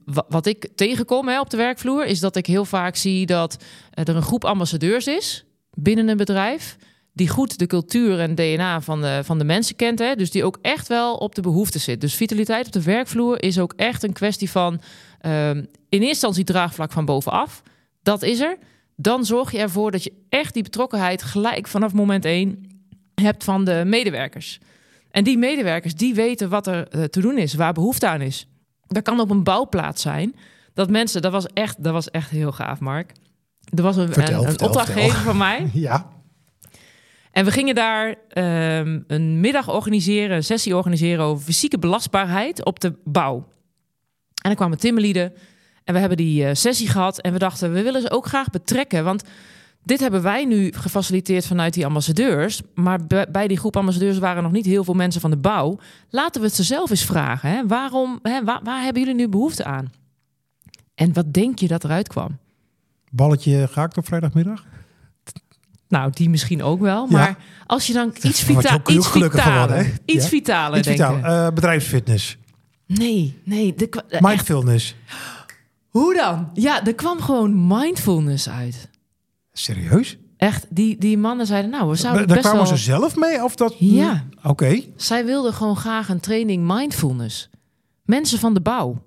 Wa- 0.04 0.24
wat 0.28 0.46
ik 0.46 0.68
tegenkom 0.74 1.28
hè, 1.28 1.40
op 1.40 1.50
de 1.50 1.56
werkvloer 1.56 2.06
is 2.06 2.20
dat 2.20 2.36
ik 2.36 2.46
heel 2.46 2.64
vaak 2.64 2.96
zie 2.96 3.26
dat 3.26 3.56
eh, 3.90 4.08
er 4.08 4.16
een 4.16 4.22
groep 4.22 4.44
ambassadeurs 4.44 5.06
is 5.06 5.44
binnen 5.74 6.08
een 6.08 6.16
bedrijf. 6.16 6.76
Die 7.16 7.28
goed 7.28 7.58
de 7.58 7.66
cultuur 7.66 8.20
en 8.20 8.34
DNA 8.34 8.80
van 8.80 9.00
de, 9.00 9.20
van 9.24 9.38
de 9.38 9.44
mensen 9.44 9.76
kent. 9.76 9.98
Hè? 9.98 10.14
Dus 10.14 10.30
die 10.30 10.44
ook 10.44 10.58
echt 10.62 10.88
wel 10.88 11.14
op 11.14 11.34
de 11.34 11.40
behoeften 11.40 11.80
zit. 11.80 12.00
Dus 12.00 12.14
vitaliteit 12.14 12.66
op 12.66 12.72
de 12.72 12.82
werkvloer 12.82 13.42
is 13.42 13.58
ook 13.58 13.72
echt 13.76 14.02
een 14.02 14.12
kwestie 14.12 14.50
van 14.50 14.80
ehm, 15.20 15.56
in 15.56 15.66
eerste 15.88 16.06
instantie 16.08 16.44
draagvlak 16.44 16.92
van 16.92 17.04
bovenaf. 17.04 17.62
Dat 18.02 18.22
is 18.22 18.40
er. 18.40 18.56
Dan 18.96 19.24
zorg 19.24 19.52
je 19.52 19.58
ervoor 19.58 19.90
dat 19.90 20.04
je 20.04 20.12
echt 20.28 20.54
die 20.54 20.62
betrokkenheid 20.62 21.22
gelijk 21.22 21.66
vanaf 21.66 21.92
moment 21.92 22.24
één 22.24 22.66
hebt 23.14 23.44
van 23.44 23.64
de 23.64 23.82
medewerkers. 23.86 24.58
En 25.10 25.24
die 25.24 25.38
medewerkers 25.38 25.94
die 25.94 26.14
weten 26.14 26.48
wat 26.48 26.66
er 26.66 26.88
eh, 26.88 27.02
te 27.02 27.20
doen 27.20 27.38
is, 27.38 27.54
waar 27.54 27.72
behoefte 27.72 28.06
aan 28.08 28.20
is. 28.20 28.48
Dat 28.86 29.02
kan 29.02 29.20
op 29.20 29.30
een 29.30 29.42
bouwplaats 29.42 30.02
zijn. 30.02 30.34
Dat 30.74 30.90
mensen, 30.90 31.22
dat 31.22 31.32
was 31.32 31.46
echt, 31.46 31.82
dat 31.84 31.92
was 31.92 32.10
echt 32.10 32.30
heel 32.30 32.52
gaaf, 32.52 32.80
Mark. 32.80 33.12
Er 33.74 33.82
was 33.82 33.96
een, 33.96 34.12
Vertel, 34.12 34.32
een, 34.32 34.38
een 34.40 34.48
vertel, 34.48 34.66
opdrachtgever 34.66 35.10
vertel. 35.10 35.24
van 35.24 35.36
mij. 35.36 35.70
Ja, 35.88 36.15
En 37.36 37.44
we 37.44 37.50
gingen 37.50 37.74
daar 37.74 38.14
ehm, 38.28 39.00
een 39.06 39.40
middag 39.40 39.70
organiseren, 39.70 40.36
een 40.36 40.44
sessie 40.44 40.76
organiseren 40.76 41.24
over 41.24 41.44
fysieke 41.44 41.78
belastbaarheid 41.78 42.64
op 42.64 42.80
de 42.80 42.94
bouw. 43.04 43.48
En 44.42 44.50
er 44.50 44.56
kwamen 44.56 44.78
timmerlieden 44.78 45.32
en 45.84 45.94
we 45.94 46.00
hebben 46.00 46.16
die 46.16 46.44
eh, 46.46 46.54
sessie 46.54 46.88
gehad 46.88 47.20
en 47.20 47.32
we 47.32 47.38
dachten, 47.38 47.72
we 47.72 47.82
willen 47.82 48.00
ze 48.00 48.10
ook 48.10 48.26
graag 48.26 48.50
betrekken, 48.50 49.04
want 49.04 49.22
dit 49.82 50.00
hebben 50.00 50.22
wij 50.22 50.44
nu 50.44 50.72
gefaciliteerd 50.72 51.46
vanuit 51.46 51.74
die 51.74 51.86
ambassadeurs, 51.86 52.60
maar 52.74 53.06
bij- 53.30 53.46
die 53.48 53.58
groep 53.58 53.76
ambassadeurs 53.76 54.18
waren 54.18 54.42
nog 54.42 54.52
niet 54.52 54.66
heel 54.66 54.84
veel 54.84 54.94
mensen 54.94 55.20
van 55.20 55.30
de 55.30 55.36
bouw. 55.36 55.78
Laten 56.10 56.40
we 56.40 56.46
het 56.46 56.56
ze 56.56 56.62
zelf 56.62 56.90
eens 56.90 57.04
vragen. 57.04 57.50
Hè? 57.50 57.66
Waarom, 57.66 58.18
hè, 58.22 58.44
waar, 58.44 58.60
waar 58.62 58.82
hebben 58.82 59.02
jullie 59.02 59.16
nu 59.18 59.28
behoefte 59.28 59.64
aan? 59.64 59.92
En 60.94 61.12
wat 61.12 61.32
denk 61.32 61.58
je 61.58 61.68
dat 61.68 61.84
eruit 61.84 62.08
kwam? 62.08 62.38
balletje 63.10 63.68
gehaakt 63.68 63.96
op 63.96 64.06
vrijdagmiddag. 64.06 64.64
Nou, 65.88 66.10
die 66.14 66.30
misschien 66.30 66.62
ook 66.62 66.80
wel. 66.80 67.06
Ja. 67.10 67.16
Maar 67.16 67.36
als 67.66 67.86
je 67.86 67.92
dan 67.92 68.08
iets, 68.08 68.22
word 68.22 68.36
je 68.36 68.44
vita 68.44 68.74
ook 68.74 68.88
heel 68.88 68.96
iets 68.98 69.08
vitaler, 69.08 69.68
worden, 69.68 69.98
iets 70.04 70.24
Ja. 70.24 70.30
vitaler 70.30 70.78
Iets 70.78 70.88
vitaal. 70.88 71.16
Eh, 71.16 71.46
bedrijfsfitness. 71.54 72.36
Nee, 72.86 73.40
nee. 73.44 73.74
De, 73.74 73.88
eh, 73.88 74.00
echt, 74.08 74.22
Mindfulness. 74.22 74.94
hoe 75.88 76.14
dan? 76.14 76.50
Ja, 76.54 76.84
er 76.84 76.94
kwam 76.94 77.20
gewoon 77.20 77.66
mindfulness 77.66 78.48
uit. 78.48 78.88
Serieus? 79.52 80.16
Echt, 80.36 80.66
die, 80.70 80.98
die 80.98 81.18
mannen 81.18 81.46
zeiden, 81.46 81.70
nou, 81.70 81.90
we 81.90 81.96
zouden 81.96 82.26
Daar 82.26 82.36
best 82.36 82.48
kwamen 82.48 82.68
wel... 82.68 82.76
ze 82.76 82.82
zelf 82.84 83.16
mee? 83.16 83.44
Of 83.44 83.56
dat... 83.56 83.74
Ja. 83.78 84.24
Oké. 84.42 84.80
Zij 84.96 85.24
wilden 85.24 85.52
gewoon 85.52 85.76
graag 85.76 86.08
een 86.08 86.20
training 86.20 86.66
mindfulness. 86.74 87.50
Mensen 88.04 88.38
van 88.38 88.54
de 88.54 88.60
bouw. 88.60 89.02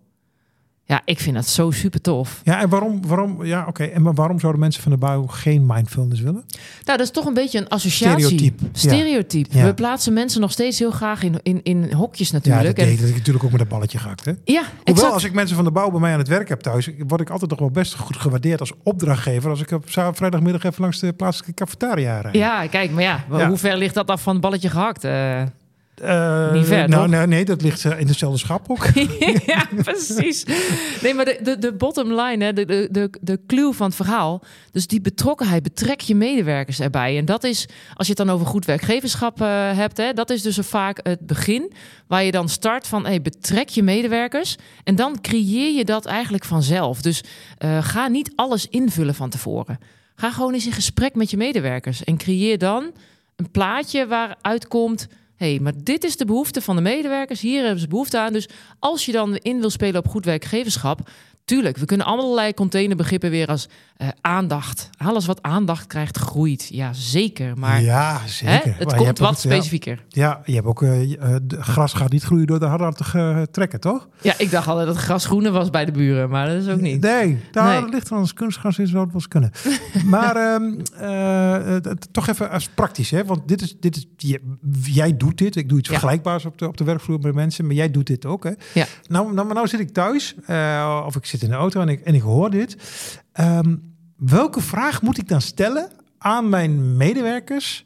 Ja, 0.89 1.01
ik 1.05 1.19
vind 1.19 1.36
dat 1.36 1.48
zo 1.48 1.72
super 1.72 2.01
tof. 2.01 2.41
Ja, 2.43 2.62
en 2.62 2.69
waarom, 2.69 3.08
waarom, 3.08 3.46
ja, 3.46 3.65
oké. 3.67 3.84
En 3.84 4.01
maar 4.01 4.13
waarom 4.13 4.39
zouden 4.39 4.62
mensen 4.62 4.81
van 4.84 4.91
de 4.91 4.98
bouw 4.98 5.27
geen 5.27 5.65
mindfulness 5.65 6.22
willen? 6.22 6.43
Nou, 6.86 6.98
dat 6.98 7.00
is 7.00 7.12
toch 7.12 7.25
een 7.25 7.34
beetje 7.34 7.60
een 7.60 7.67
associatie. 7.67 8.25
Stereotype, 8.25 8.63
ja. 8.63 8.69
Stereotype. 8.74 9.58
Ja. 9.58 9.65
We 9.65 9.74
plaatsen 9.74 10.13
mensen 10.13 10.41
nog 10.41 10.51
steeds 10.51 10.79
heel 10.79 10.91
graag 10.91 11.24
in, 11.24 11.39
in, 11.43 11.63
in 11.63 11.93
hokjes 11.93 12.29
Ja, 12.29 12.34
natuurlijk. 12.38 12.75
dat 12.75 12.86
En- 12.88 12.96
deed 12.98 13.10
ik 13.10 13.15
natuurlijk 13.15 13.46
ook 13.46 13.50
met 13.51 13.60
dat 13.60 13.69
balletje 13.69 13.98
gehakt. 13.98 14.25
Hè? 14.25 14.31
ja, 14.31 14.62
Hoewel, 14.62 14.63
exact. 14.84 15.13
als 15.13 15.24
ik 15.24 15.34
mensen 15.34 15.55
van 15.55 15.65
de 15.65 15.72
bouw 15.72 15.89
bij 15.91 16.00
mij 16.00 16.12
aan 16.13 16.19
het 16.19 16.27
werk 16.27 16.50
heb 16.50 16.60
thuis, 16.60 16.89
word 17.08 17.22
ik 17.22 17.29
altijd 17.29 17.50
nog 17.50 17.60
wel 17.60 17.72
best 17.72 17.96
goed 17.96 18.17
gewaardeerd 18.17 18.60
als 18.60 18.74
opdrachtgever. 18.84 19.50
Als 19.50 19.62
ik 19.62 19.72
op 19.72 19.84
vrijdagmiddag 19.89 20.63
even 20.63 20.81
langs 20.81 21.00
de 21.00 21.13
plaatselijke 21.13 21.53
cafetaria 21.65 22.22
rijd. 22.22 22.36
Ja, 22.36 22.67
kijk, 22.67 22.91
maar 22.91 23.03
ja, 23.03 23.24
Ja. 23.31 23.48
hoe 23.48 23.58
ver 23.58 23.77
ligt 23.77 23.93
dat 23.93 24.08
af 24.10 24.22
van 24.22 24.34
het 24.34 24.41
balletje 24.41 24.69
gehakt? 24.69 25.03
Eh, 25.03 25.41
Eh, 26.01 26.51
Niet 26.51 26.65
ver, 26.65 26.89
nou, 26.89 27.08
nee, 27.08 27.27
nee, 27.27 27.46
dat 27.46 27.62
ligt 27.62 27.86
eh, 27.86 28.00
in 28.00 28.08
dezelfde 28.08 28.38
schap 28.38 28.70
ook. 28.70 28.86
ja, 29.46 29.68
precies. 29.84 30.46
Nee, 31.01 31.13
maar 31.13 31.25
de, 31.25 31.39
de, 31.44 31.58
de 31.58 31.74
bottom 31.74 32.13
line, 32.13 32.44
hè, 32.44 32.53
de, 32.53 32.65
de, 32.65 32.88
de, 32.91 33.10
de 33.22 33.39
clue 33.48 33.74
van 33.74 33.86
het 33.86 33.96
verhaal. 33.96 34.41
Dus 34.72 34.88
die 34.88 35.01
betrokkenheid, 35.01 35.63
betrek 35.63 36.00
je 36.00 36.15
medewerkers 36.15 36.79
erbij. 36.79 37.18
En 37.18 37.25
dat 37.25 37.44
is, 37.44 37.65
als 37.94 38.08
je 38.08 38.13
het 38.13 38.25
dan 38.25 38.36
over 38.36 38.48
goed 38.48 38.65
werkgeverschap 38.65 39.41
eh, 39.41 39.48
hebt, 39.77 39.98
hè, 39.98 40.13
dat 40.13 40.29
is 40.29 40.41
dus 40.41 40.58
vaak 40.62 41.00
het 41.03 41.25
begin. 41.25 41.72
Waar 42.08 42.24
je 42.24 42.32
dan 42.32 42.50
start 42.50 42.88
van, 42.88 43.06
hey, 43.06 43.22
betrek 43.22 43.70
je 43.70 43.84
medewerkers. 43.84 44.56
En 44.84 44.96
dan 44.96 45.22
creëer 45.22 45.75
je 45.75 45.86
dat 45.86 46.06
eigenlijk 46.06 46.44
vanzelf. 46.44 47.01
Dus 47.01 47.24
ga 47.79 48.08
niet 48.08 48.32
alles 48.36 48.68
invullen 48.68 49.15
van 49.15 49.29
tevoren. 49.29 49.79
Ga 50.15 50.32
gewoon 50.32 50.53
eens 50.53 50.65
in 50.65 50.72
gesprek 50.72 51.15
met 51.15 51.29
je 51.29 51.38
medewerkers. 51.38 52.03
En 52.03 52.18
creëer 52.18 52.58
dan 52.58 52.91
een 53.36 53.51
plaatje 53.51 54.08
waaruit 54.08 54.68
komt 54.68 55.08
hey, 55.39 55.60
maar 55.62 55.74
dit 55.84 56.03
is 56.03 56.17
de 56.17 56.25
behoefte 56.25 56.62
van 56.62 56.75
de 56.75 56.81
medewerkers. 56.81 57.41
Hier 57.41 57.62
hebben 57.62 57.79
ze 57.79 57.88
behoefte 57.88 58.19
aan. 58.19 58.34
Dus 58.34 58.48
als 58.79 59.05
je 59.05 59.12
dan 59.12 59.36
in 59.36 59.60
wil 59.60 59.69
spelen 59.69 60.03
op 60.03 60.08
goed 60.08 60.25
werkgeverschap, 60.25 61.10
tuurlijk, 61.46 61.77
we 61.77 61.86
kunnen 61.86 62.05
allerlei 62.05 62.53
containerbegrippen 62.53 63.29
weer 63.29 63.48
als 63.48 63.67
uh, 64.01 64.08
aandacht. 64.22 64.89
Alles 64.98 65.25
wat 65.25 65.41
aandacht 65.41 65.88
krijgt, 65.88 66.18
groeit. 66.18 66.68
Ja, 66.72 66.94
zeker. 66.94 67.58
Maar 67.58 67.82
ja, 67.82 68.22
zeker. 68.27 68.63
Hè, 68.63 68.72
het 68.86 68.96
komt 68.96 69.20
wat 69.20 69.39
specifieker. 69.39 70.03
Ja, 70.10 70.41
je 70.46 70.53
hebt 70.53 70.65
ook 70.65 70.82
uh, 70.82 71.15
gras 71.50 71.94
gaat 71.94 72.12
niet 72.12 72.24
groeien 72.24 72.48
door 72.48 72.60
de 72.60 72.65
harde 72.65 73.48
trekken, 73.51 73.79
toch? 73.79 74.08
Ja, 74.22 74.34
ik 74.38 74.51
dacht 74.51 74.68
altijd 74.68 74.86
dat 74.86 74.96
het 74.96 75.06
gras 75.06 75.25
groener 75.25 75.51
was 75.51 75.70
bij 75.70 75.86
de 75.86 75.91
buren, 75.91 76.29
maar 76.29 76.48
dat 76.48 76.56
is 76.56 76.68
ook 76.68 76.79
niet. 76.79 77.01
Nee, 77.01 77.39
daar 77.51 77.82
nee. 77.82 77.91
ligt 77.91 78.08
van 78.08 78.18
als 78.18 78.34
kunstgras 78.34 78.79
is 78.79 78.91
wel 78.91 79.08
wat 79.12 79.27
kunnen. 79.27 79.51
maar 80.06 80.53
um, 80.53 80.82
uh, 81.01 81.75
toch 82.12 82.27
even 82.27 82.50
als 82.50 82.70
praktisch, 82.70 83.12
hè? 83.12 83.25
Want 83.25 83.48
dit 83.48 83.62
is, 83.62 83.75
dit 83.79 83.96
is, 83.96 84.38
jij 84.84 85.18
doet 85.18 85.38
dit. 85.38 85.56
Ik 85.56 85.70
doe 85.70 85.77
iets 85.77 85.88
ja. 85.88 85.94
vergelijkbaars 85.94 86.46
op 86.46 86.58
de, 86.58 86.68
op 86.68 86.77
de 86.77 86.84
werkvloer 86.84 87.20
bij 87.20 87.32
mensen, 87.32 87.65
maar 87.65 87.75
jij 87.75 87.91
doet 87.91 88.08
dit 88.08 88.25
ook, 88.25 88.44
hè? 88.44 88.51
Ja. 88.74 88.86
Nou, 89.08 89.34
nou, 89.34 89.53
nou 89.53 89.68
zit 89.68 89.79
ik 89.79 89.89
thuis, 89.89 90.36
of 91.06 91.15
ik 91.15 91.25
zit 91.25 91.41
in 91.41 91.50
de 91.50 91.56
auto 91.56 91.82
en 91.82 91.89
ik, 91.89 92.01
en 92.01 92.15
ik 92.15 92.22
hoor 92.22 92.50
dit. 92.50 92.77
Um, 93.39 93.88
welke 94.20 94.62
vraag 94.62 95.02
moet 95.02 95.18
ik 95.18 95.28
dan 95.28 95.42
stellen 95.42 95.92
aan 96.18 96.50
mijn 96.50 96.98
medewerkers 96.98 97.86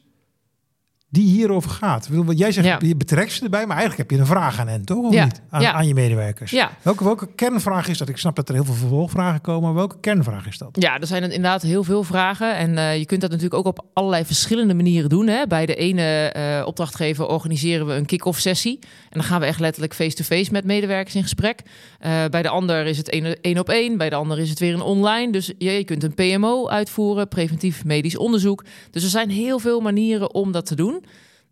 die 1.14 1.28
hierover 1.28 1.70
gaat. 1.70 2.08
Jij 2.28 2.52
zegt, 2.52 2.86
je 2.86 2.96
betrekt 2.96 3.32
ze 3.32 3.44
erbij, 3.44 3.66
maar 3.66 3.76
eigenlijk 3.76 3.98
heb 4.08 4.18
je 4.18 4.24
een 4.24 4.30
vraag 4.30 4.58
aan 4.58 4.68
hen, 4.68 4.84
toch? 4.84 5.04
Of 5.04 5.14
ja. 5.14 5.24
niet? 5.24 5.40
Aan, 5.50 5.66
aan, 5.66 5.86
je 5.86 5.94
medewerkers. 5.94 6.56
Welke, 6.82 7.04
welke 7.04 7.28
kernvraag 7.34 7.88
is 7.88 7.98
dat? 7.98 8.08
Ik 8.08 8.16
snap 8.16 8.36
dat 8.36 8.48
er 8.48 8.54
heel 8.54 8.64
veel 8.64 8.74
vervolgvragen 8.74 9.40
komen, 9.40 9.62
maar 9.62 9.74
welke 9.74 9.96
kernvraag 10.00 10.46
is 10.46 10.58
dat? 10.58 10.68
Ja, 10.72 10.98
er 10.98 11.06
zijn 11.06 11.22
inderdaad 11.22 11.62
heel 11.62 11.84
veel 11.84 12.02
vragen. 12.02 12.56
En 12.56 12.70
uh, 12.70 12.98
je 12.98 13.06
kunt 13.06 13.20
dat 13.20 13.30
natuurlijk 13.30 13.56
ook 13.58 13.66
op 13.66 13.86
allerlei 13.92 14.24
verschillende 14.24 14.74
manieren 14.74 15.08
doen. 15.08 15.26
Hè. 15.26 15.46
Bij 15.46 15.66
de 15.66 15.74
ene 15.74 16.34
uh, 16.36 16.66
opdrachtgever 16.66 17.26
organiseren 17.26 17.86
we 17.86 17.92
een 17.92 18.06
kick-off 18.06 18.40
sessie. 18.40 18.78
En 18.82 19.20
dan 19.20 19.22
gaan 19.22 19.40
we 19.40 19.46
echt 19.46 19.60
letterlijk 19.60 19.94
face-to-face 19.94 20.52
met 20.52 20.64
medewerkers 20.64 21.14
in 21.14 21.22
gesprek. 21.22 21.60
Uh, 21.62 22.24
bij 22.30 22.42
de 22.42 22.48
ander 22.48 22.86
is 22.86 22.96
het 22.96 23.08
één 23.40 23.58
op 23.58 23.68
één. 23.68 23.98
Bij 23.98 24.10
de 24.10 24.16
ander 24.16 24.38
is 24.38 24.50
het 24.50 24.58
weer 24.58 24.74
een 24.74 24.80
online. 24.80 25.32
Dus 25.32 25.52
je 25.58 25.84
kunt 25.84 26.02
een 26.02 26.14
PMO 26.14 26.68
uitvoeren, 26.68 27.28
preventief 27.28 27.84
medisch 27.84 28.16
onderzoek. 28.16 28.64
Dus 28.90 29.02
er 29.02 29.08
zijn 29.08 29.30
heel 29.30 29.58
veel 29.58 29.80
manieren 29.80 30.34
om 30.34 30.52
dat 30.52 30.66
te 30.66 30.74
doen. 30.74 31.03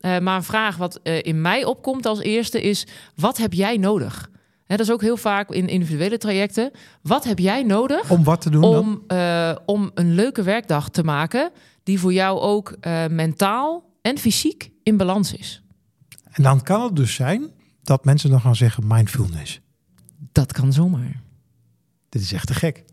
Uh, 0.02 0.18
maar 0.18 0.36
een 0.36 0.42
vraag 0.42 0.76
wat 0.76 1.00
uh, 1.02 1.22
in 1.22 1.40
mij 1.40 1.64
opkomt 1.64 2.06
als 2.06 2.20
eerste 2.20 2.62
is: 2.62 2.86
wat 3.14 3.36
heb 3.36 3.52
jij 3.52 3.76
nodig? 3.76 4.30
Hè, 4.66 4.76
dat 4.76 4.86
is 4.86 4.92
ook 4.92 5.00
heel 5.00 5.16
vaak 5.16 5.50
in 5.50 5.68
individuele 5.68 6.18
trajecten. 6.18 6.70
Wat 7.02 7.24
heb 7.24 7.38
jij 7.38 7.62
nodig 7.62 8.10
om 8.10 8.24
wat 8.24 8.40
te 8.40 8.50
doen? 8.50 8.64
Om, 8.64 9.02
uh, 9.08 9.56
om 9.66 9.90
een 9.94 10.14
leuke 10.14 10.42
werkdag 10.42 10.88
te 10.88 11.04
maken 11.04 11.50
die 11.82 12.00
voor 12.00 12.12
jou 12.12 12.40
ook 12.40 12.76
mentaal 13.10 13.84
en 14.02 14.18
fysiek 14.18 14.70
in 14.82 14.96
balans 14.96 15.34
is. 15.34 15.62
En 16.30 16.42
dan 16.42 16.62
kan 16.62 16.82
het 16.82 16.96
dus 16.96 17.14
zijn 17.14 17.50
dat 17.82 18.04
mensen 18.04 18.30
dan 18.30 18.40
gaan 18.40 18.56
zeggen 18.56 18.86
mindfulness. 18.86 19.60
Dat 20.32 20.52
kan 20.52 20.72
zomaar. 20.72 21.22
Dit 22.08 22.22
is 22.22 22.32
echt 22.32 22.46
te 22.46 22.54
gek. 22.54 22.84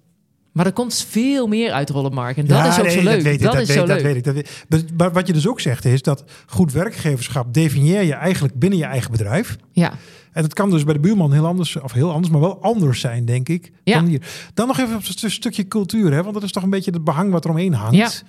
Maar 0.59 0.67
er 0.67 0.73
komt 0.73 1.05
veel 1.09 1.47
meer 1.47 1.71
uitrollen, 1.71 2.13
Mark. 2.13 2.37
En 2.37 2.47
dat 2.47 2.57
ja, 2.57 2.67
is 2.67 2.77
ook 2.77 2.85
nee, 2.85 2.93
zo 2.93 3.01
leuk. 3.03 3.13
Dat, 3.13 3.23
weet 3.23 3.33
ik, 3.33 3.41
dat, 3.41 3.51
dat 3.51 3.61
is 3.61 3.67
weet, 3.67 3.77
zo 3.77 3.85
dat 3.85 3.95
leuk. 3.95 4.05
Weet 4.05 4.15
ik, 4.15 4.23
dat 4.23 4.33
weet 4.33 4.83
ik. 4.83 4.97
Maar 4.97 5.11
wat 5.11 5.27
je 5.27 5.33
dus 5.33 5.47
ook 5.47 5.59
zegt 5.59 5.85
is 5.85 6.01
dat 6.01 6.23
goed 6.45 6.71
werkgeverschap 6.71 7.53
definieer 7.53 8.01
je 8.01 8.13
eigenlijk 8.13 8.59
binnen 8.59 8.79
je 8.79 8.85
eigen 8.85 9.11
bedrijf. 9.11 9.57
Ja. 9.71 9.91
En 10.31 10.41
dat 10.41 10.53
kan 10.53 10.69
dus 10.69 10.83
bij 10.83 10.93
de 10.93 10.99
buurman 10.99 11.33
heel 11.33 11.45
anders, 11.45 11.79
of 11.79 11.91
heel 11.91 12.11
anders, 12.11 12.29
maar 12.29 12.41
wel 12.41 12.61
anders 12.61 12.99
zijn, 12.99 13.25
denk 13.25 13.49
ik. 13.49 13.71
Ja. 13.83 13.95
Dan, 13.95 14.05
hier. 14.05 14.21
dan 14.53 14.67
nog 14.67 14.79
even 14.79 14.95
op 14.95 15.03
een 15.21 15.31
stukje 15.31 15.67
cultuur, 15.67 16.13
hè? 16.13 16.21
want 16.21 16.33
dat 16.33 16.43
is 16.43 16.51
toch 16.51 16.63
een 16.63 16.69
beetje 16.69 16.91
het 16.91 17.03
behang 17.03 17.31
wat 17.31 17.43
er 17.43 17.49
omheen 17.49 17.73
hangt. 17.73 18.23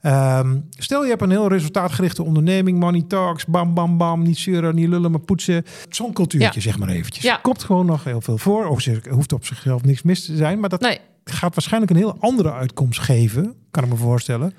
Ja. 0.00 0.38
Um, 0.38 0.68
stel 0.78 1.02
je 1.02 1.10
hebt 1.10 1.22
een 1.22 1.30
heel 1.30 1.48
resultaatgerichte 1.48 2.22
onderneming, 2.22 2.78
money 2.78 3.04
talks, 3.08 3.46
bam, 3.46 3.74
bam, 3.74 3.96
bam, 3.98 4.22
niet 4.22 4.38
zeuren, 4.38 4.74
niet 4.74 4.88
lullen, 4.88 5.10
maar 5.10 5.20
poetsen. 5.20 5.64
Zo'n 5.88 6.12
cultuurtje, 6.12 6.60
ja. 6.60 6.60
zeg 6.60 6.78
maar 6.78 6.88
eventjes. 6.88 7.24
Ja. 7.24 7.38
Komt 7.42 7.62
gewoon 7.62 7.86
nog 7.86 8.04
heel 8.04 8.20
veel 8.20 8.38
voor. 8.38 8.66
Of 8.66 8.84
hoeft 9.10 9.32
op 9.32 9.44
zichzelf 9.44 9.84
niks 9.84 10.02
mis 10.02 10.24
te 10.24 10.36
zijn, 10.36 10.60
maar 10.60 10.68
dat 10.68 10.80
nee. 10.80 11.00
Gaat 11.24 11.54
waarschijnlijk 11.54 11.92
een 11.92 11.98
heel 11.98 12.16
andere 12.18 12.52
uitkomst 12.52 13.00
geven, 13.00 13.54
kan 13.70 13.84
ik 13.84 13.90
me 13.90 13.96
voorstellen. 13.96 14.54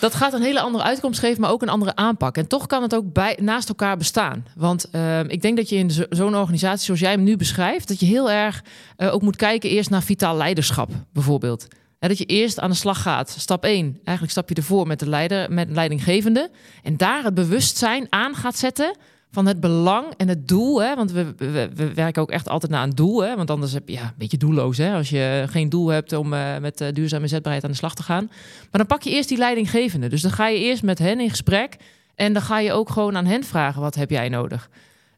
Dat 0.00 0.14
gaat 0.14 0.32
een 0.32 0.42
hele 0.42 0.60
andere 0.60 0.84
uitkomst 0.84 1.20
geven, 1.20 1.40
maar 1.40 1.50
ook 1.50 1.62
een 1.62 1.68
andere 1.68 1.96
aanpak. 1.96 2.36
En 2.36 2.46
toch 2.46 2.66
kan 2.66 2.82
het 2.82 2.94
ook 2.94 3.12
bij, 3.12 3.38
naast 3.42 3.68
elkaar 3.68 3.96
bestaan. 3.96 4.46
Want 4.56 4.88
uh, 4.92 5.20
ik 5.20 5.42
denk 5.42 5.56
dat 5.56 5.68
je 5.68 5.76
in 5.76 5.90
zo, 5.90 6.04
zo'n 6.08 6.36
organisatie 6.36 6.84
zoals 6.84 7.00
jij 7.00 7.10
hem 7.10 7.22
nu 7.22 7.36
beschrijft, 7.36 7.88
dat 7.88 8.00
je 8.00 8.06
heel 8.06 8.30
erg 8.30 8.64
uh, 8.96 9.14
ook 9.14 9.22
moet 9.22 9.36
kijken 9.36 9.70
eerst 9.70 9.90
naar 9.90 10.02
vitaal 10.02 10.36
leiderschap, 10.36 10.90
bijvoorbeeld. 11.12 11.66
En 11.98 12.08
dat 12.08 12.18
je 12.18 12.24
eerst 12.24 12.60
aan 12.60 12.70
de 12.70 12.76
slag 12.76 13.02
gaat. 13.02 13.34
Stap 13.38 13.64
1. 13.64 13.84
Eigenlijk 13.94 14.30
stap 14.30 14.48
je 14.48 14.54
ervoor 14.54 14.86
met 14.86 14.98
de 14.98 15.08
leider, 15.08 15.52
met 15.52 15.70
leidinggevende. 15.70 16.50
En 16.82 16.96
daar 16.96 17.24
het 17.24 17.34
bewustzijn 17.34 18.06
aan 18.08 18.34
gaat 18.34 18.58
zetten 18.58 18.96
van 19.34 19.46
het 19.46 19.60
belang 19.60 20.06
en 20.16 20.28
het 20.28 20.48
doel. 20.48 20.82
Hè? 20.82 20.94
Want 20.94 21.12
we, 21.12 21.34
we, 21.36 21.70
we, 21.74 21.94
werken 21.94 22.22
ook 22.22 22.30
echt 22.30 22.48
altijd 22.48 22.72
naar 22.72 22.82
een 22.82 22.94
doel. 22.94 23.24
Hè? 23.24 23.36
Want 23.36 23.50
anders 23.50 23.72
heb 23.72 23.88
je 23.88 23.94
ja, 23.94 24.02
een 24.02 24.12
beetje 24.16 24.36
doelloos. 24.36 24.78
Hè? 24.78 24.94
Als 24.94 25.10
je 25.10 25.44
geen 25.48 25.68
doel 25.68 25.88
hebt 25.88 26.12
om 26.12 26.32
uh, 26.32 26.58
met 26.58 26.80
uh, 26.80 26.88
duurzame 26.92 27.28
zetbaarheid 27.28 27.64
aan 27.64 27.70
de 27.70 27.76
slag 27.76 27.94
te 27.94 28.02
gaan. 28.02 28.24
Maar 28.70 28.80
dan 28.80 28.86
pak 28.86 29.02
je 29.02 29.10
eerst 29.10 29.28
die 29.28 29.38
leidinggevende. 29.38 30.08
Dus 30.08 30.22
dan 30.22 30.30
ga 30.30 30.48
je 30.48 30.58
eerst 30.58 30.82
met 30.82 30.98
hen 30.98 31.20
in 31.20 31.30
gesprek. 31.30 31.76
En 32.14 32.32
dan 32.32 32.42
ga 32.42 32.58
je 32.58 32.72
ook 32.72 32.90
gewoon 32.90 33.16
aan 33.16 33.26
hen 33.26 33.44
vragen: 33.44 33.80
wat 33.80 33.94
heb 33.94 34.10
jij 34.10 34.28
nodig? 34.28 34.70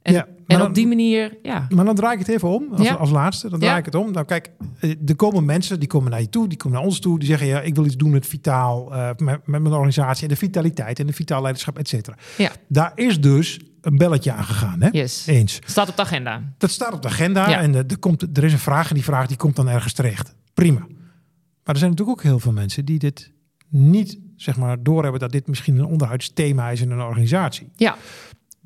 En, 0.03 0.13
ja, 0.13 0.27
en 0.47 0.59
dan, 0.59 0.67
op 0.67 0.75
die 0.75 0.87
manier, 0.87 1.37
ja. 1.43 1.67
Maar 1.71 1.85
dan 1.85 1.95
draai 1.95 2.13
ik 2.13 2.19
het 2.19 2.29
even 2.29 2.49
om, 2.49 2.69
als, 2.73 2.87
Ja. 2.87 2.95
als 2.95 3.11
laatste. 3.11 3.49
Dan 3.49 3.59
draai 3.59 3.73
Ja. 3.73 3.79
ik 3.79 3.85
het 3.85 3.95
om. 3.95 4.13
Nou 4.13 4.27
kijk, 4.27 4.51
eh, 4.81 4.91
er 5.07 5.17
komen 5.17 5.45
mensen, 5.45 5.79
die 5.79 5.89
komen 5.89 6.11
naar 6.11 6.21
je 6.21 6.29
toe, 6.29 6.49
die 6.49 6.59
komen 6.59 6.79
naar 6.79 6.87
ons 6.87 6.99
toe. 6.99 7.19
Die 7.19 7.29
zeggen, 7.29 7.47
ja, 7.47 7.61
ik 7.61 7.75
wil 7.75 7.85
iets 7.85 7.97
doen 7.97 8.11
met 8.11 8.27
vitaal, 8.27 8.95
eh, 8.95 9.09
met, 9.17 9.47
met 9.47 9.63
mijn 9.63 9.75
organisatie. 9.75 10.23
En 10.23 10.29
de 10.29 10.37
vitaliteit 10.37 10.99
en 10.99 11.07
de 11.07 11.13
vitaal 11.13 11.41
leiderschap, 11.41 11.79
et 11.79 11.89
cetera. 11.89 12.17
Ja. 12.37 12.51
Daar 12.69 12.93
is 12.95 13.21
dus 13.21 13.61
een 13.87 13.97
belletje 13.97 14.33
aan 14.33 14.45
gegaan, 14.45 14.81
hè? 14.81 14.89
Yes. 14.93 15.27
Eens. 15.27 15.59
Staat 15.65 15.89
op 15.89 15.97
de 15.97 16.03
agenda. 16.03 16.43
Dat 16.59 16.71
staat 16.71 16.93
op 16.93 17.03
de 17.03 17.09
agenda 17.09 17.49
Ja. 17.49 17.61
en 17.61 17.75
eh, 17.75 17.81
er, 17.91 17.99
komt, 17.99 18.37
er 18.37 18.45
is 18.45 18.53
een 18.53 18.59
vraag 18.59 18.89
en 18.89 18.95
die 18.95 19.05
vraag 19.05 19.27
die 19.27 19.37
komt 19.37 19.57
dan 19.57 19.69
ergens 19.69 19.93
terecht. 19.93 20.35
Prima. 20.55 20.79
Maar 20.79 21.75
er 21.75 21.79
zijn 21.79 21.91
natuurlijk 21.91 22.19
ook 22.19 22.25
heel 22.25 22.39
veel 22.39 22.53
mensen 22.53 22.85
die 22.85 22.99
dit 22.99 23.33
niet, 23.69 24.19
zeg 24.37 24.57
maar, 24.57 24.83
doorhebben 24.83 25.21
dat 25.21 25.33
dit 25.33 25.47
misschien 25.47 25.79
een 25.79 25.85
onderhuidsthema 25.85 26.71
is 26.71 26.81
in 26.81 26.91
een 26.91 27.01
organisatie. 27.01 27.69
Ja. 27.77 27.97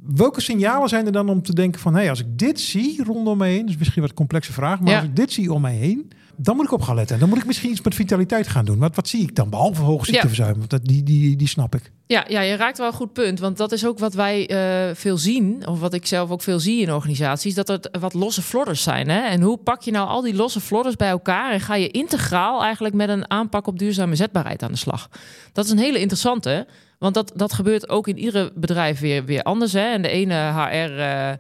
Welke 0.02 0.40
signalen 0.40 0.88
zijn 0.88 1.07
er 1.07 1.12
dan 1.12 1.28
om 1.28 1.42
te 1.42 1.54
denken 1.54 1.80
van... 1.80 1.92
hé, 1.92 2.00
hey, 2.00 2.11
als 2.11 2.21
ik 2.21 2.38
dit 2.38 2.61
zie 2.61 3.04
rondom 3.04 3.38
me 3.38 3.47
heen... 3.47 3.61
dat 3.61 3.71
is 3.71 3.76
misschien 3.76 4.00
wat 4.00 4.11
een 4.11 4.16
complexe 4.16 4.52
vraag... 4.52 4.80
maar 4.80 4.90
Ja. 4.90 4.99
als 4.99 5.07
ik 5.07 5.16
dit 5.16 5.33
zie 5.33 5.52
om 5.52 5.61
mij 5.61 5.75
heen... 5.75 6.11
dan 6.37 6.57
moet 6.57 6.64
ik 6.64 6.73
op 6.73 6.83
gaan 6.83 6.95
letten. 6.95 7.14
En 7.14 7.21
dan 7.21 7.28
moet 7.28 7.38
ik 7.38 7.47
misschien 7.47 7.71
iets 7.71 7.80
met 7.80 7.95
vitaliteit 7.95 8.49
gaan 8.49 8.64
doen. 8.64 8.78
Wat, 8.78 8.97
wat 8.97 9.09
zie 9.09 9.23
ik 9.23 9.35
dan? 9.35 9.50
Behalve 9.50 9.83
hoog 9.83 10.07
ziekteverzuim. 10.07 10.59
Want 10.59 10.71
dat, 10.71 10.85
die, 10.85 11.02
die, 11.02 11.37
die 11.37 11.49
snap 11.49 11.75
ik. 11.75 11.92
Ja, 12.07 12.25
ja, 12.28 12.40
je 12.40 12.57
raakt 12.57 12.78
wel 12.78 12.87
een 12.87 12.92
goed 12.92 13.12
punt. 13.12 13.38
Want 13.38 13.57
dat 13.57 13.73
is 13.73 13.87
ook 13.87 13.99
wat 13.99 14.14
wij 14.14 14.49
eh, 14.49 14.95
veel 14.95 15.19
zien, 15.19 15.66
of 15.66 15.80
wat 15.80 15.95
ik 15.95 16.07
zelf 16.07 16.30
ook 16.30 16.42
veel 16.42 16.61
zie 16.61 16.80
in 16.80 16.92
organisaties, 16.92 17.54
dat 17.54 17.69
er 17.69 17.80
wat 18.00 18.14
losse 18.14 18.42
flodders 18.42 18.83
zijn. 18.83 19.09
Hè? 19.09 19.21
En 19.21 19.40
hoe 19.40 19.59
pak 19.59 19.83
je 19.83 19.90
nou 19.90 20.09
al 20.09 20.23
die 20.23 20.35
losse 20.35 20.61
flodders 20.61 20.97
bij 20.97 21.09
elkaar 21.09 21.52
en 21.52 21.61
ga 21.61 21.75
je 21.75 21.88
integraal 21.88 22.62
eigenlijk 22.62 22.95
met 22.95 23.09
een 23.09 23.30
aanpak 23.30 23.66
op 23.66 23.78
duurzame 23.78 24.16
zetbaarheid 24.16 24.62
aan 24.62 24.73
de 24.73 24.78
slag? 24.78 25.09
Dat 25.52 25.64
is 25.64 25.71
een 25.71 25.78
hele 25.78 25.99
interessante, 26.00 26.66
want 27.00 27.14
dat, 27.14 27.33
dat 27.35 27.52
gebeurt 27.52 27.88
ook 27.88 28.09
in 28.09 28.19
iedere 28.19 28.52
bedrijf 28.54 29.00
weer, 29.00 29.25
weer 29.25 29.42
anders. 29.42 29.73
Hè? 29.73 29.92
En 29.92 30.02
de 30.02 30.09
ene 30.09 30.35
HR. 30.35 30.99
eh, 30.99 31.30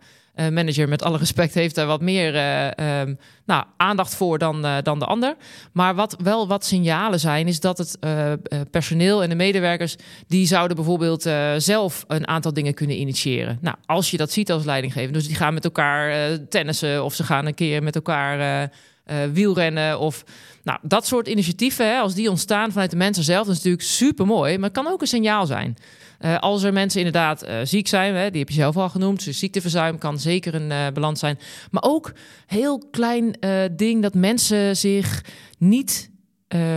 eh, 0.46 0.88
met 0.88 1.02
alle 1.02 1.18
respect, 1.18 1.54
heeft 1.54 1.74
daar 1.74 1.86
wat 1.86 2.00
meer 2.00 2.34
eh, 2.34 2.78
ehm, 2.78 3.14
nou, 3.46 3.64
aandacht 3.76 4.14
voor 4.14 4.38
dan, 4.38 4.66
dan 4.82 4.98
de 4.98 5.04
ander. 5.04 5.36
Maar 5.72 5.94
wat 5.94 6.16
wel 6.22 6.48
wat 6.48 6.64
signalen 6.64 7.20
zijn, 7.20 7.46
is 7.46 7.60
dat 7.60 7.78
het 7.78 7.98
personeel 8.70 9.22
en 9.22 9.28
de 9.28 9.34
medewerkers, 9.34 9.96
die 10.26 10.46
zouden 10.46 10.76
bijvoorbeeld 10.76 11.22
zelf 11.56 12.04
een 12.08 12.28
aantal 12.28 12.52
dingen 12.52 12.74
kunnen 12.74 13.00
initiëren. 13.00 13.58
Nou, 13.60 13.76
als 13.86 14.10
je 14.10 14.16
dat 14.16 14.30
ziet 14.30 14.52
als 14.52 14.64
leidinggever, 14.64 15.12
dus 15.12 15.26
die 15.26 15.36
gaan 15.36 15.54
met 15.54 15.64
elkaar 15.64 16.38
tennissen 16.48 17.04
of 17.04 17.14
ze 17.14 17.24
gaan 17.24 17.46
een 17.46 17.54
keer 17.54 17.82
met 17.82 17.94
elkaar 17.94 18.70
wielrennen 19.32 19.98
of 19.98 20.24
nou, 20.62 20.78
dat 20.82 21.06
soort 21.06 21.28
initiatieven, 21.28 21.86
hè, 21.86 21.98
als 21.98 22.14
die 22.14 22.30
ontstaan 22.30 22.72
vanuit 22.72 22.90
de 22.90 22.96
mensen 22.96 23.24
zelf, 23.24 23.46
dat 23.46 23.56
is 23.56 23.62
natuurlijk 23.62 23.88
super 23.88 24.26
mooi, 24.26 24.58
maar 24.58 24.68
het 24.68 24.78
kan 24.82 24.92
ook 24.92 25.00
een 25.00 25.06
signaal 25.06 25.46
zijn. 25.46 25.76
Eh, 26.18 26.38
als 26.38 26.62
er 26.62 26.72
mensen 26.72 26.98
inderdaad 26.98 27.42
eh, 27.42 27.56
ziek 27.64 27.88
zijn, 27.88 28.14
hè, 28.14 28.30
die 28.30 28.40
heb 28.40 28.48
je 28.48 28.54
zelf 28.54 28.76
al 28.76 28.88
genoemd, 28.88 29.24
dus 29.24 29.38
ziekteverzuim 29.38 29.98
kan 29.98 30.18
zeker 30.18 30.54
een 30.54 30.70
eh, 30.70 30.86
balans 30.92 31.20
zijn. 31.20 31.38
Maar 31.70 31.82
ook 31.82 32.12
heel 32.46 32.82
klein 32.90 33.36
ding 33.76 34.02
dat 34.02 34.14
mensen 34.14 34.76
zich 34.76 35.24
niet 35.58 36.10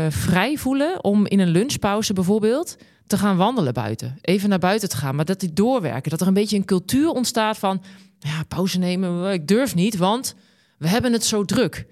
vrij 0.10 0.58
voelen 0.58 1.04
om 1.04 1.28
in 1.28 1.40
een 1.40 1.48
lunchpauze 1.48 2.14
bijvoorbeeld 2.14 2.78
te 3.08 3.18
gaan 3.18 3.38
wandelen 3.38 3.74
buiten. 3.74 4.18
Even 4.22 4.50
naar 4.50 4.60
buiten 4.60 4.90
te 4.90 4.98
gaan, 4.98 5.16
maar 5.16 5.26
dat 5.26 5.40
die 5.40 5.54
doorwerken. 5.54 6.12
Dat 6.12 6.22
er 6.22 6.28
een 6.28 6.34
beetje 6.34 6.58
een 6.58 6.66
cultuur 6.66 7.10
ontstaat 7.10 7.58
van, 7.58 7.84
ja, 8.20 8.44
pauze 8.48 8.80
nemen, 8.80 9.34
ik 9.34 9.48
durf 9.48 9.76
niet, 9.76 9.98
want 9.98 10.36
we 10.78 10.88
hebben 10.88 11.14
het 11.14 11.26
zo 11.26 11.46
druk. 11.46 11.86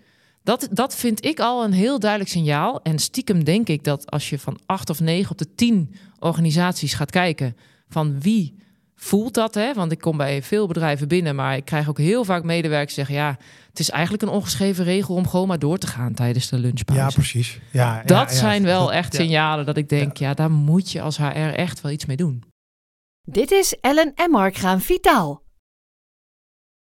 Dat, 0.44 0.68
dat 0.72 0.96
vind 0.96 1.26
ik 1.26 1.40
al 1.40 1.64
een 1.64 1.74
heel 1.74 2.00
duidelijk 2.00 2.30
signaal. 2.32 2.82
En 2.82 3.00
stiekem 3.00 3.44
denk 3.44 3.68
ik 3.68 3.84
dat 3.84 4.12
als 4.12 4.30
je 4.30 4.40
van 4.40 4.60
acht 4.66 4.90
of 4.90 5.00
negen 5.00 5.32
op 5.32 5.38
de 5.38 5.56
tien 5.56 5.96
organisaties 6.20 6.94
gaat 6.94 7.12
kijken 7.12 7.56
van 7.90 8.20
wie 8.22 8.56
voelt 8.96 9.34
dat, 9.34 9.54
hè? 9.54 9.74
Want 9.74 9.92
ik 9.92 10.00
kom 10.00 10.18
bij 10.18 10.44
veel 10.44 10.68
bedrijven 10.68 11.08
binnen, 11.08 11.36
maar 11.36 11.56
ik 11.56 11.66
krijg 11.66 11.90
ook 11.90 11.98
heel 11.98 12.24
vaak 12.26 12.44
medewerkers 12.44 12.94
zeggen: 12.94 13.16
ja, 13.16 13.38
het 13.70 13.80
is 13.80 13.90
eigenlijk 13.90 14.24
een 14.24 14.30
ongeschreven 14.30 14.84
regel 14.84 15.16
om 15.16 15.28
gewoon 15.28 15.48
maar 15.48 15.60
door 15.60 15.78
te 15.78 15.88
gaan 15.88 16.14
tijdens 16.14 16.50
de 16.50 16.58
lunchpauze. 16.58 17.04
Ja, 17.04 17.10
precies. 17.10 17.60
Ja, 17.72 18.04
Dat 18.06 18.28
ja, 18.30 18.34
ja. 18.34 18.40
zijn 18.40 18.64
wel 18.64 18.86
Dat- 18.86 18.92
echt 18.94 19.14
ja. 19.14 19.20
signalen 19.20 19.66
dat 19.66 19.78
ik 19.78 19.90
denk: 19.90 20.18
ja. 20.18 20.34
daar 20.34 20.52
moet 20.52 20.92
je 20.92 21.02
als 21.02 21.18
HR 21.18 21.54
echt 21.56 21.82
wel 21.82 21.92
iets 21.92 22.06
mee 22.06 22.18
doen. 22.18 22.44
Dit 23.22 23.52
is 23.52 23.76
Ellen 23.82 24.12
en 24.16 24.32
Mark 24.32 24.56
gaan 24.56 24.82
vitaal. 24.82 25.41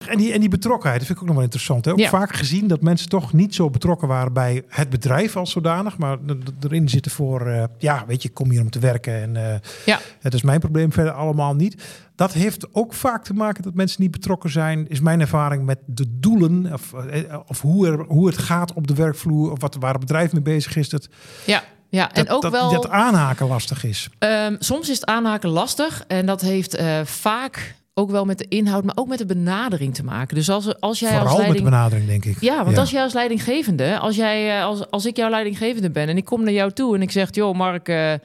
En 0.09 0.19
die, 0.19 0.33
en 0.33 0.41
die 0.41 0.49
betrokkenheid, 0.49 0.99
dat 0.99 1.07
vind 1.07 1.19
ik 1.19 1.23
ook 1.25 1.29
nog 1.29 1.37
wel 1.37 1.45
interessant. 1.45 1.85
Hè? 1.85 1.91
Ook 1.93 1.99
Ja. 1.99 2.09
vaak 2.09 2.35
gezien 2.35 2.67
dat 2.69 2.83
mensen 2.83 3.09
toch 3.09 3.33
niet 3.33 3.55
zo 3.55 3.71
betrokken 3.71 4.09
waren 4.09 4.33
bij 4.33 4.63
het 4.69 4.91
bedrijf 4.91 5.37
als 5.37 5.51
zodanig. 5.51 5.99
Maar 5.99 6.19
er- 6.27 6.37
er- 6.37 6.37
erin 6.67 6.89
zitten 6.89 7.11
voor, 7.13 7.47
eh, 7.47 7.65
ja, 7.79 8.05
weet 8.07 8.23
je, 8.23 8.29
kom 8.31 8.51
hier 8.51 8.61
om 8.61 8.71
te 8.71 8.79
werken. 8.79 9.23
En 9.23 9.37
eh, 9.53 9.59
Ja. 9.87 9.99
het 10.21 10.35
is 10.35 10.43
mijn 10.43 10.61
probleem 10.61 10.93
verder 10.93 11.13
allemaal 11.13 11.55
niet. 11.55 11.83
Dat 12.17 12.33
heeft 12.33 12.75
ook 12.75 12.95
vaak 12.95 13.25
te 13.25 13.35
maken 13.35 13.63
dat 13.63 13.75
mensen 13.75 14.03
niet 14.03 14.11
betrokken 14.11 14.51
zijn, 14.51 14.89
is 14.89 15.01
mijn 15.01 15.21
ervaring 15.21 15.65
met 15.65 15.79
de 15.87 16.07
doelen. 16.19 16.73
Of, 16.73 16.93
eh, 16.95 17.37
of 17.47 17.61
hoe, 17.61 17.87
er, 17.87 18.05
hoe 18.09 18.27
het 18.27 18.39
gaat 18.39 18.73
op 18.73 18.87
de 18.87 18.95
werkvloer. 18.95 19.51
Of 19.53 19.61
wat, 19.61 19.77
waar 19.81 19.91
het 19.93 20.01
bedrijf 20.01 20.33
mee 20.33 20.43
bezig 20.43 20.77
is. 20.77 20.89
Dat, 20.89 21.09
Ja, 21.47 21.63
ja. 21.89 22.13
en 22.13 22.29
ook 22.31 22.43
dat, 22.43 22.53
wel... 22.53 22.71
dat 22.71 22.89
aanhaken 22.89 23.47
lastig 23.47 23.85
is. 23.85 24.09
Ehm, 24.19 24.57
soms 24.59 24.89
is 24.89 24.97
het 25.01 25.07
aanhaken 25.07 25.49
lastig 25.51 26.05
en 26.09 26.27
dat 26.27 26.41
heeft 26.41 26.83
vaak 27.05 27.75
ook 27.95 28.11
wel 28.11 28.25
met 28.25 28.39
de 28.39 28.47
inhoud, 28.49 28.85
maar 28.85 28.97
ook 28.97 29.09
met 29.09 29.19
de 29.19 29.27
benadering 29.27 29.95
te 29.95 30.05
maken. 30.05 30.35
Dus 30.37 30.51
als, 30.51 30.81
als 30.81 30.99
jij 30.99 31.11
als 31.11 31.19
Vooral 31.19 31.37
met 31.37 31.47
de 31.47 31.53
leiding... 31.53 31.71
benadering, 31.71 32.07
denk 32.07 32.25
ik. 32.25 32.41
Ja, 32.41 32.65
want 32.65 32.79
als 32.79 32.91
jij 32.91 33.03
als 33.03 33.13
leidinggevende, 33.13 33.99
als, 33.99 34.17
jij, 34.17 34.59
eh, 34.59 34.65
als, 34.65 34.91
als 34.91 35.07
ik 35.07 35.17
jouw 35.17 35.31
leidinggevende 35.31 35.91
ben 35.91 36.09
en 36.09 36.17
ik 36.17 36.25
kom 36.25 36.45
naar 36.45 36.53
jou 36.53 36.73
toe 36.73 36.95
en 36.95 37.03
ik 37.03 37.11
zeg, 37.11 37.35
joh 37.35 37.55
Mark, 37.57 37.89
eh, 37.89 38.13
eh, 38.13 38.19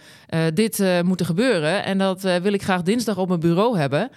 dit 0.54 0.84
moet 1.04 1.20
er 1.20 1.26
gebeuren 1.26 1.84
en 1.84 1.98
dat 1.98 2.22
wil 2.22 2.54
ik 2.54 2.64
graag 2.64 2.82
dinsdag 2.82 3.18
op 3.18 3.28
mijn 3.28 3.40
bureau 3.40 3.78
hebben. 3.78 4.10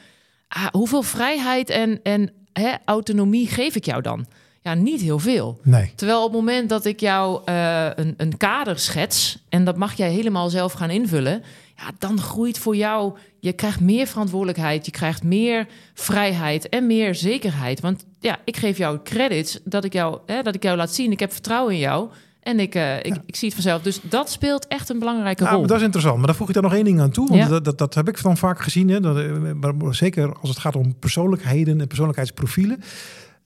Ah, 0.49 0.67
hoeveel 0.67 1.03
vrijheid 1.03 1.71
en, 1.71 2.01
en 2.03 2.33
hè, 2.53 2.73
autonomie 2.85 3.49
geef 3.49 3.75
ik 3.75 3.85
jou 3.85 4.03
dan? 4.03 4.27
Ja, 4.63 4.75
niet 4.75 5.01
heel 5.01 5.19
veel. 5.19 5.61
Nee. 5.63 5.93
Terwijl 5.95 6.19
op 6.25 6.33
het 6.33 6.41
moment 6.41 6.69
dat 6.69 6.85
ik 6.85 7.01
jou 7.01 7.41
eh, 7.45 7.87
een, 7.95 8.15
een 8.17 8.37
kader 8.37 8.79
schets 8.79 9.45
en 9.49 9.65
dat 9.65 9.77
mag 9.77 9.95
jij 9.95 10.11
helemaal 10.11 10.51
zelf 10.51 10.73
gaan 10.73 10.91
invullen, 10.91 11.43
ja, 11.77 11.91
dan 11.99 12.21
groeit 12.21 12.59
voor 12.59 12.77
jou, 12.77 13.13
je 13.39 13.53
krijgt 13.53 13.81
meer 13.81 14.07
verantwoordelijkheid, 14.07 14.87
je 14.87 14.93
krijgt 14.93 15.23
meer 15.23 15.67
vrijheid 15.95 16.69
en 16.69 16.87
meer 16.87 17.15
zekerheid. 17.15 17.81
Want 17.81 18.05
ja, 18.19 18.39
ik 18.45 18.57
geef 18.57 18.79
jou 18.79 18.99
credits 19.05 19.61
dat 19.65 19.85
ik 19.85 19.93
jou, 19.93 20.19
hè, 20.27 20.43
dat 20.43 20.55
ik 20.55 20.63
jou 20.63 20.77
laat 20.77 20.95
zien, 20.95 21.13
ik 21.13 21.21
heb 21.21 21.33
vertrouwen 21.33 21.73
in 21.75 21.79
jou 21.81 22.09
en 22.41 22.61
ik, 22.61 22.75
eh, 22.75 22.97
ik, 22.99 23.17
ik 23.27 23.37
zie 23.37 23.49
het 23.49 23.55
vanzelf. 23.55 23.83
Dus 23.83 24.01
dat 24.03 24.31
speelt 24.31 24.67
echt 24.67 24.89
een 24.89 24.99
belangrijke 24.99 25.43
Nou, 25.43 25.57
rol. 25.57 25.67
dat 25.67 25.77
is 25.77 25.83
interessant. 25.83 26.17
Maar 26.19 26.27
daar 26.27 26.37
voeg 26.37 26.49
ik 26.49 26.55
daar 26.55 26.63
nog 26.63 26.75
één 26.75 26.85
ding 26.85 27.01
aan 27.01 27.11
toe. 27.11 27.29
Want 27.29 27.41
Ja. 27.41 27.49
dat, 27.49 27.65
dat, 27.65 27.79
dat 27.79 27.95
heb 27.95 28.09
ik 28.09 28.23
dan 28.23 28.37
vaak 28.37 28.61
gezien. 28.61 28.89
Hè, 28.89 29.01
dat, 29.01 29.19
eh, 29.19 29.91
zeker 29.91 30.37
als 30.41 30.49
het 30.51 30.59
gaat 30.59 30.77
om 30.77 30.95
persoonlijkheden 30.99 31.81
en 31.81 31.87
persoonlijkheidsprofielen. 31.87 32.83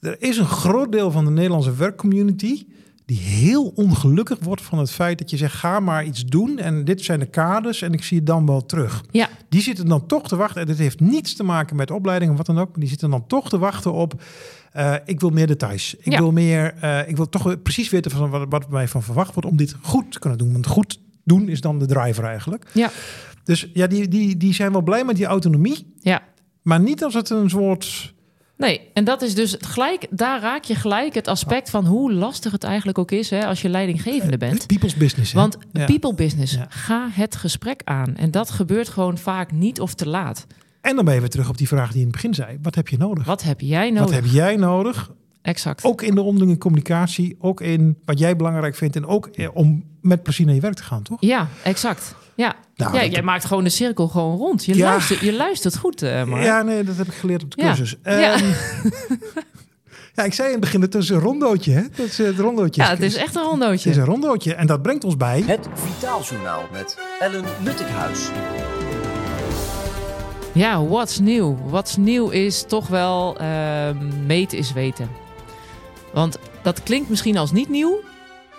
Er 0.05 0.17
is 0.23 0.37
een 0.39 0.47
groot 0.47 0.93
deel 0.93 1.11
van 1.11 1.25
de 1.25 1.31
Nederlandse 1.31 1.75
werkcommunity 1.75 2.67
die 3.07 3.19
heel 3.19 3.73
ongelukkig 3.75 4.39
wordt 4.41 4.63
van 4.63 4.79
het 4.79 4.91
feit 4.91 5.19
dat 5.19 5.31
je 5.31 5.37
zegt: 5.37 5.55
ga 5.55 5.81
maar 5.81 6.05
iets 6.05 6.25
doen 6.25 6.59
en 6.59 6.85
dit 6.85 7.03
zijn 7.03 7.21
de 7.21 7.27
kaders 7.27 7.83
en 7.83 7.93
ik 7.93 8.03
zie 8.05 8.17
het 8.17 8.27
dan 8.27 8.47
wel 8.47 8.67
terug. 8.67 9.05
Ja, 9.11 9.29
Die 9.49 9.61
zitten 9.63 9.87
dan 9.87 10.07
toch 10.07 10.29
te 10.29 10.37
wachten. 10.37 10.61
En 10.61 10.67
dit 10.67 10.79
heeft 10.79 11.01
niets 11.01 11.35
te 11.35 11.43
maken 11.45 11.77
met 11.77 11.91
opleiding 11.91 12.31
of 12.31 12.37
wat 12.37 12.47
dan 12.47 12.59
ook. 12.59 12.69
Maar 12.71 12.79
die 12.81 12.89
zitten 12.89 13.11
dan 13.11 13.27
toch 13.27 13.49
te 13.49 13.59
wachten 13.59 13.93
op. 13.93 14.23
eh, 14.73 14.95
ik 15.05 15.21
wil 15.21 15.31
meer 15.31 15.47
details. 15.47 15.95
Ik 15.99 16.13
Ja. 16.13 16.19
wil 16.19 16.33
meer. 16.33 16.75
eh, 16.81 17.09
ik 17.09 17.17
wil 17.17 17.29
toch 17.29 17.63
precies 17.63 17.91
weten 17.91 18.11
van 18.11 18.31
wat, 18.31 18.47
wat 18.49 18.71
mij 18.71 18.89
van 18.89 19.03
verwacht 19.03 19.35
wordt 19.35 19.49
om 19.49 19.57
dit 19.57 19.77
goed 19.83 20.13
te 20.13 20.19
kunnen 20.19 20.39
doen. 20.39 20.53
Want 20.53 20.67
goed 20.67 21.01
doen 21.25 21.49
is 21.49 21.61
dan 21.61 21.79
de 21.79 21.87
driver 21.87 22.25
eigenlijk. 22.25 22.67
ja, 22.73 22.91
Dus 23.45 23.71
ja, 23.73 23.87
die, 23.87 24.09
die, 24.09 24.37
die 24.37 24.55
zijn 24.55 24.73
wel 24.73 24.83
blij 24.83 25.05
met 25.05 25.17
die 25.17 25.27
autonomie. 25.27 25.95
ja. 26.01 26.23
Maar 26.63 26.81
niet 26.81 27.05
als 27.05 27.15
het 27.15 27.31
een 27.31 27.51
soort. 27.51 28.14
Nee, 28.57 28.81
en 28.95 29.05
dat 29.05 29.23
is 29.23 29.35
dus 29.35 29.57
gelijk, 29.59 30.07
daar 30.11 30.41
raak 30.41 30.65
je 30.65 30.75
gelijk 30.75 31.15
het 31.15 31.29
aspect 31.29 31.71
van 31.71 31.87
hoe 31.87 32.13
lastig 32.13 32.53
het 32.53 32.65
eigenlijk 32.65 32.99
ook 32.99 33.11
is 33.11 33.31
hè, 33.31 33.47
als 33.47 33.63
je 33.63 33.69
leidinggevende 33.69 34.37
bent. 34.37 34.67
People's 34.67 34.95
business. 34.95 35.33
hè? 35.33 35.41
Want 35.41 35.57
Ja. 35.73 35.85
people 35.85 36.15
business, 36.15 36.53
Ja. 36.55 36.67
ga 36.69 37.09
het 37.11 37.37
gesprek 37.37 37.81
aan. 37.85 38.17
En 38.17 38.31
dat 38.31 38.51
gebeurt 38.51 38.89
gewoon 38.89 39.19
vaak 39.19 39.53
niet 39.53 39.81
of 39.81 39.95
te 39.95 40.09
laat. 40.09 40.47
En 40.81 40.97
dan 40.97 41.05
ben 41.05 41.15
je 41.15 41.21
weer 41.21 41.29
terug 41.29 41.49
op 41.49 41.57
die 41.57 41.69
vraag 41.69 41.87
die 41.87 41.95
je 41.95 41.99
in 42.01 42.07
het 42.07 42.13
begin 42.13 42.35
zei. 42.35 42.59
Wat 42.63 42.75
heb 42.75 42.89
je 42.89 42.97
nodig? 42.99 43.25
Wat 43.25 43.43
heb 43.43 43.61
jij 43.61 43.91
nodig? 43.91 44.05
Wat 44.05 44.15
heb 44.15 44.25
jij 44.33 44.57
nodig? 44.57 45.11
Exact. 45.43 45.85
Ook 45.85 46.03
in 46.03 46.15
de 46.15 46.21
onderlinge 46.23 46.59
communicatie. 46.59 47.37
Ook 47.41 47.61
in 47.61 47.99
wat 48.05 48.19
jij 48.19 48.37
belangrijk 48.37 48.75
vindt. 48.75 48.97
En 48.97 49.07
ook 49.07 49.27
eh, 49.27 49.49
om 49.55 49.85
met 50.01 50.23
plezier 50.23 50.47
naar 50.47 50.55
je 50.55 50.61
werk 50.61 50.75
te 50.75 50.83
gaan, 50.83 51.03
toch? 51.03 51.17
Ja, 51.21 51.49
exact. 51.65 52.15
Ja, 52.37 52.55
Nou, 52.77 52.95
ja 52.97 53.05
jij 53.05 53.23
maakt 53.23 53.45
gewoon 53.45 53.65
de 53.65 53.71
cirkel 53.71 54.09
gewoon 54.09 54.37
rond. 54.37 54.65
Je, 54.65 54.75
Ja. 54.77 54.89
luistert, 54.91 55.21
je 55.21 55.33
luistert 55.33 55.77
goed, 55.77 56.03
eh 56.03 56.25
Mark. 56.25 56.43
Ja, 56.45 56.63
nee, 56.63 56.85
dat 56.85 56.97
heb 56.97 57.07
ik 57.07 57.15
geleerd 57.15 57.43
op 57.43 57.51
de 57.51 57.63
cursus. 57.63 57.97
Ja. 58.05 58.19
Ja. 58.19 58.37
ja, 60.15 60.23
ik 60.23 60.35
zei 60.35 60.47
in 60.47 60.53
het 60.53 60.61
begin, 60.61 60.81
het 60.81 60.95
is 60.95 61.09
een 61.09 61.19
rondootje, 61.19 61.73
hè? 61.73 61.83
Dat 61.97 62.07
is 62.07 62.19
het 62.19 62.39
rondootje. 62.39 62.83
Ja, 62.83 62.89
het 62.89 63.01
is 63.03 63.15
echt 63.15 63.35
een 63.35 63.41
Het 63.41 63.51
rondootje. 63.51 63.91
is 63.91 63.97
een 63.97 64.05
rondootje. 64.05 64.55
En 64.55 64.67
dat 64.67 64.83
brengt 64.83 65.05
ons 65.05 65.17
bij... 65.17 65.43
Het 65.47 65.69
Vitaaljournaal 65.75 66.63
met 66.73 66.99
Ellen 67.21 67.45
Luttekhuis. 67.63 68.19
Ja, 70.53 70.85
what's 70.85 71.19
nieuw? 71.19 71.59
What's 71.67 71.97
nieuw 71.97 72.29
is 72.29 72.65
toch 72.67 72.87
wel 72.87 73.37
ehm 73.39 73.97
meten 74.27 74.59
is 74.59 74.73
weten. 74.73 75.09
Want 76.13 76.39
dat 76.63 76.83
klinkt 76.83 77.09
misschien 77.11 77.37
als 77.37 77.53
niet 77.53 77.69
nieuw. 77.69 78.01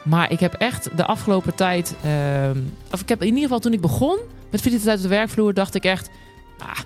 Maar 0.05 0.31
ik 0.31 0.39
heb 0.39 0.53
echt 0.53 0.97
de 0.97 1.05
afgelopen 1.05 1.55
tijd... 1.55 1.95
ehm, 2.03 2.59
of 2.91 3.01
ik 3.01 3.09
heb 3.09 3.21
in 3.21 3.27
ieder 3.27 3.41
geval 3.41 3.59
toen 3.59 3.73
ik 3.73 3.81
begon 3.81 4.19
met 4.51 4.61
vitaliteit 4.61 4.97
op 4.97 5.03
de 5.03 5.09
werkvloer... 5.09 5.53
dacht 5.53 5.75
ik 5.75 5.83
echt... 5.83 6.09
Ah, 6.57 6.79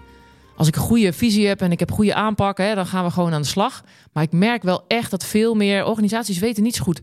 als 0.55 0.67
ik 0.67 0.75
een 0.75 0.81
goede 0.81 1.13
visie 1.13 1.47
heb 1.47 1.61
en 1.61 1.71
ik 1.71 1.79
heb 1.79 1.91
goede 1.91 2.13
aanpak... 2.13 2.57
Dan 2.57 2.85
gaan 2.85 3.03
we 3.03 3.11
gewoon 3.11 3.33
aan 3.33 3.41
de 3.41 3.47
slag. 3.47 3.83
Maar 4.13 4.23
ik 4.23 4.31
merk 4.31 4.63
wel 4.63 4.83
echt 4.87 5.11
dat 5.11 5.25
veel 5.25 5.55
meer 5.55 5.85
organisaties 5.85 6.39
weten 6.39 6.63
niet 6.63 6.75
zo 6.75 6.83
goed... 6.83 7.01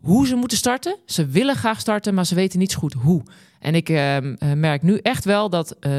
hoe 0.00 0.26
ze 0.26 0.34
moeten 0.34 0.58
starten. 0.58 0.96
Ze 1.06 1.26
willen 1.26 1.56
graag 1.56 1.80
starten, 1.80 2.14
maar 2.14 2.26
ze 2.26 2.34
weten 2.34 2.58
niet 2.58 2.72
zo 2.72 2.78
goed 2.78 2.92
hoe. 2.92 3.22
En 3.58 3.74
ik 3.74 3.88
ehm, 3.88 4.34
eh, 4.38 4.52
merk 4.52 4.82
nu 4.82 4.98
echt 5.02 5.24
wel 5.24 5.50
dat 5.50 5.76
eh, 5.80 5.92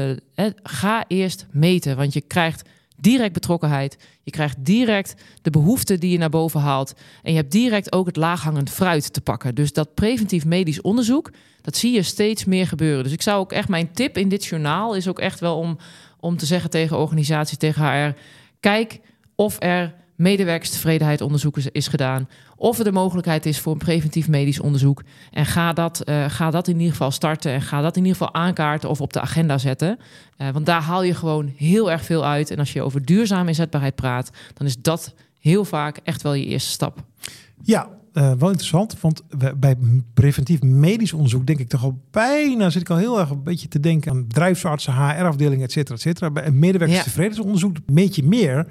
ga 0.62 1.04
eerst 1.08 1.46
meten. 1.50 1.96
Want 1.96 2.12
je 2.12 2.20
krijgt 2.20 2.68
direct 2.96 3.32
betrokkenheid. 3.32 3.96
Je 4.22 4.30
krijgt 4.30 4.56
direct 4.64 5.14
de 5.42 5.50
behoeften 5.50 6.00
die 6.00 6.10
je 6.10 6.18
naar 6.18 6.30
boven 6.30 6.60
haalt. 6.60 6.94
En 7.22 7.30
je 7.30 7.38
hebt 7.38 7.52
direct 7.52 7.92
ook 7.92 8.06
het 8.06 8.16
laaghangend 8.16 8.70
fruit 8.70 9.12
te 9.12 9.20
pakken. 9.20 9.54
Dus 9.54 9.72
dat 9.72 9.94
preventief 9.94 10.44
medisch 10.44 10.80
onderzoek, 10.80 11.30
dat 11.60 11.76
zie 11.76 11.92
je 11.92 12.02
steeds 12.02 12.44
meer 12.44 12.66
gebeuren. 12.66 13.04
Dus 13.04 13.12
ik 13.12 13.22
zou 13.22 13.40
ook 13.40 13.52
echt, 13.52 13.68
mijn 13.68 13.92
tip 13.92 14.18
in 14.18 14.28
dit 14.28 14.44
journaal 14.44 14.94
is 14.94 15.08
ook 15.08 15.18
echt 15.18 15.40
wel 15.40 15.56
om, 15.58 15.78
om 16.20 16.36
te 16.36 16.46
zeggen 16.46 16.70
tegen 16.70 16.98
organisaties, 16.98 17.58
tegen 17.58 18.06
HR... 18.06 18.18
kijk 18.60 19.00
of 19.34 19.56
er 19.58 19.94
medewerkerstevredenheid 20.16 21.20
onderzoek 21.20 21.56
is, 21.56 21.66
is 21.66 21.88
gedaan. 21.88 22.28
Of 22.56 22.78
er 22.78 22.84
de 22.84 22.92
mogelijkheid 22.92 23.46
is 23.46 23.60
voor 23.60 23.72
een 23.72 23.78
preventief 23.78 24.28
medisch 24.28 24.60
onderzoek. 24.60 25.02
En 25.30 25.46
ga 25.46 25.72
dat, 25.72 26.00
eh, 26.00 26.24
ga 26.28 26.50
dat 26.50 26.68
in 26.68 26.76
ieder 26.76 26.90
geval 26.90 27.10
starten. 27.10 27.52
En 27.52 27.62
ga 27.62 27.80
dat 27.80 27.96
in 27.96 28.04
ieder 28.04 28.16
geval 28.16 28.34
aankaarten 28.34 28.88
of 28.88 29.00
op 29.00 29.12
de 29.12 29.20
agenda 29.20 29.58
zetten. 29.58 29.98
Eh, 30.36 30.48
want 30.50 30.66
daar 30.66 30.82
haal 30.82 31.02
je 31.02 31.14
gewoon 31.14 31.52
heel 31.56 31.90
erg 31.90 32.04
veel 32.04 32.24
uit. 32.24 32.50
En 32.50 32.58
als 32.58 32.72
je 32.72 32.82
over 32.82 33.04
duurzame 33.04 33.48
inzetbaarheid 33.48 33.94
praat, 33.94 34.30
dan 34.54 34.66
is 34.66 34.76
dat 34.82 35.14
heel 35.40 35.64
vaak 35.64 36.00
echt 36.02 36.22
wel 36.22 36.34
je 36.34 36.44
eerste 36.44 36.70
stap. 36.70 37.04
Ja, 37.62 37.88
eh, 38.12 38.32
wel 38.38 38.48
interessant. 38.48 39.00
Want 39.00 39.22
bij 39.56 39.76
preventief 40.14 40.62
medisch 40.62 41.12
onderzoek 41.12 41.46
denk 41.46 41.58
ik 41.58 41.68
toch 41.68 41.84
al 41.84 42.00
bijna... 42.10 42.70
zit 42.70 42.80
ik 42.80 42.90
al 42.90 42.96
heel 42.96 43.18
erg 43.18 43.30
een 43.30 43.42
beetje 43.42 43.68
te 43.68 43.80
denken 43.80 44.10
aan 44.10 44.26
bedrijfsartsen, 44.26 44.92
HR-afdelingen, 44.92 45.64
et 45.64 45.72
cetera, 45.72 45.94
et 45.94 46.00
cetera. 46.00 46.30
Bij 46.30 46.46
een 46.46 46.58
medewerkerstevredenheidsonderzoek 46.58 47.76
meet 47.86 48.16
je 48.16 48.22
meer... 48.22 48.66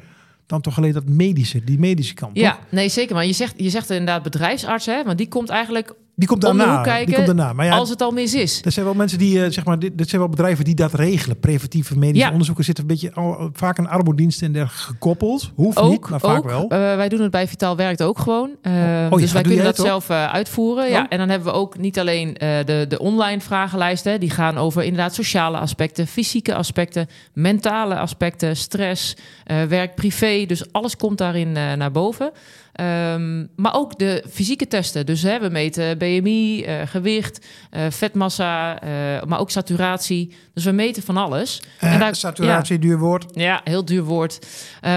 dan 0.46 0.62
toch 0.62 0.78
alleen 0.78 0.94
dat 0.94 1.06
medische, 1.10 1.64
die 1.64 1.80
medische 1.80 2.14
kant, 2.14 2.38
Ja, 2.38 2.52
toch? 2.52 2.60
nee, 2.70 2.90
zeker. 2.90 3.16
Maar 3.16 3.26
je 3.26 3.34
zegt, 3.34 3.54
je 3.58 3.70
zegt 3.70 3.90
inderdaad 3.90 4.24
bedrijfsarts, 4.24 4.86
hè? 4.86 5.04
Want 5.04 5.18
die 5.18 5.28
komt 5.28 5.50
eigenlijk 5.50 5.94
Die 6.18 6.28
komt 6.28 6.42
daarna. 6.42 6.82
kijken 6.82 7.06
die 7.06 7.16
komt 7.16 7.28
daarna. 7.28 7.54
Maar 7.54 7.66
ja, 7.66 7.72
als 7.78 7.90
het 7.90 8.02
al 8.02 8.12
mis 8.12 8.34
is. 8.34 8.62
Er 8.66 8.72
zijn 8.72 8.86
wel 8.86 8.94
mensen 8.94 9.18
die, 9.18 9.44
eh, 9.44 9.52
zeg 9.52 9.66
maar, 9.66 9.80
dit, 9.80 9.98
dit 9.98 10.10
zijn 10.10 10.22
wel 10.22 10.30
bedrijven 10.30 10.66
die 10.66 10.76
dat 10.76 10.94
regelen. 10.94 11.40
Preventieve 11.40 11.98
medische 11.98 12.26
Ja. 12.26 12.32
onderzoeken 12.32 12.64
zitten 12.64 12.84
een 12.84 12.90
beetje 12.90 13.14
al, 13.14 13.50
vaak 13.54 13.80
aan 13.80 13.88
arbodiensten 13.90 14.48
en 14.48 14.54
dergelijke 14.54 14.92
gekoppeld. 14.94 15.52
Hoeft 15.56 15.78
Ook, 15.78 15.90
niet, 15.92 16.10
maar 16.10 16.20
vaak 16.20 16.38
ook. 16.38 16.44
wel. 16.46 16.62
Eh, 16.70 16.70
wij 16.96 17.10
doen 17.10 17.22
het 17.22 17.32
bij 17.32 17.48
Vitaal 17.48 17.76
Werkt 17.76 18.04
ook 18.04 18.20
gewoon. 18.20 18.50
Eh, 18.62 18.74
ja, 18.74 19.10
dus 19.10 19.32
wij 19.32 19.42
kunnen 19.42 19.64
dat 19.64 19.76
zelf 19.78 20.10
eh, 20.10 20.26
uitvoeren. 20.34 20.90
Ja, 20.90 21.00
Oh. 21.02 21.06
en 21.10 21.18
dan 21.18 21.30
hebben 21.30 21.48
we 21.48 21.54
ook 21.60 21.78
niet 21.78 22.00
alleen 22.00 22.38
eh, 22.38 22.66
de, 22.66 22.86
de 22.90 23.00
online 23.00 23.42
vragenlijsten. 23.42 24.20
Die 24.20 24.30
gaan 24.30 24.58
over 24.58 24.84
inderdaad 24.84 25.14
sociale 25.14 25.58
aspecten, 25.58 26.08
fysieke 26.08 26.56
aspecten, 26.56 27.08
mentale 27.34 27.98
aspecten, 28.00 28.56
stress, 28.58 29.16
eh, 29.44 29.64
werk, 29.64 29.96
privé. 29.96 30.46
Dus 30.46 30.72
alles 30.72 30.98
komt 30.98 31.18
daarin 31.18 31.58
eh, 31.58 31.74
naar 31.74 31.92
boven. 31.92 32.32
Ehm, 32.76 33.46
maar 33.56 33.74
ook 33.76 33.98
de 34.00 34.24
fysieke 34.32 34.68
testen. 34.68 35.06
Dus 35.06 35.22
hè, 35.22 35.40
we 35.40 35.50
meten 35.50 35.98
BMI, 35.98 36.64
eh, 36.64 36.82
gewicht, 36.86 37.46
eh, 37.70 37.82
vetmassa, 37.90 38.82
eh, 38.82 38.90
maar 39.24 39.40
ook 39.40 39.52
saturatie. 39.52 40.36
Dus 40.54 40.64
we 40.64 40.72
meten 40.72 41.04
van 41.04 41.18
alles. 41.18 41.62
En 41.80 42.00
daar- 42.00 42.16
saturatie, 42.16 42.80
duur 42.80 42.98
woord. 43.00 43.26
ja, 43.34 43.62
heel 43.64 43.86
duur 43.86 44.04
woord. 44.04 44.46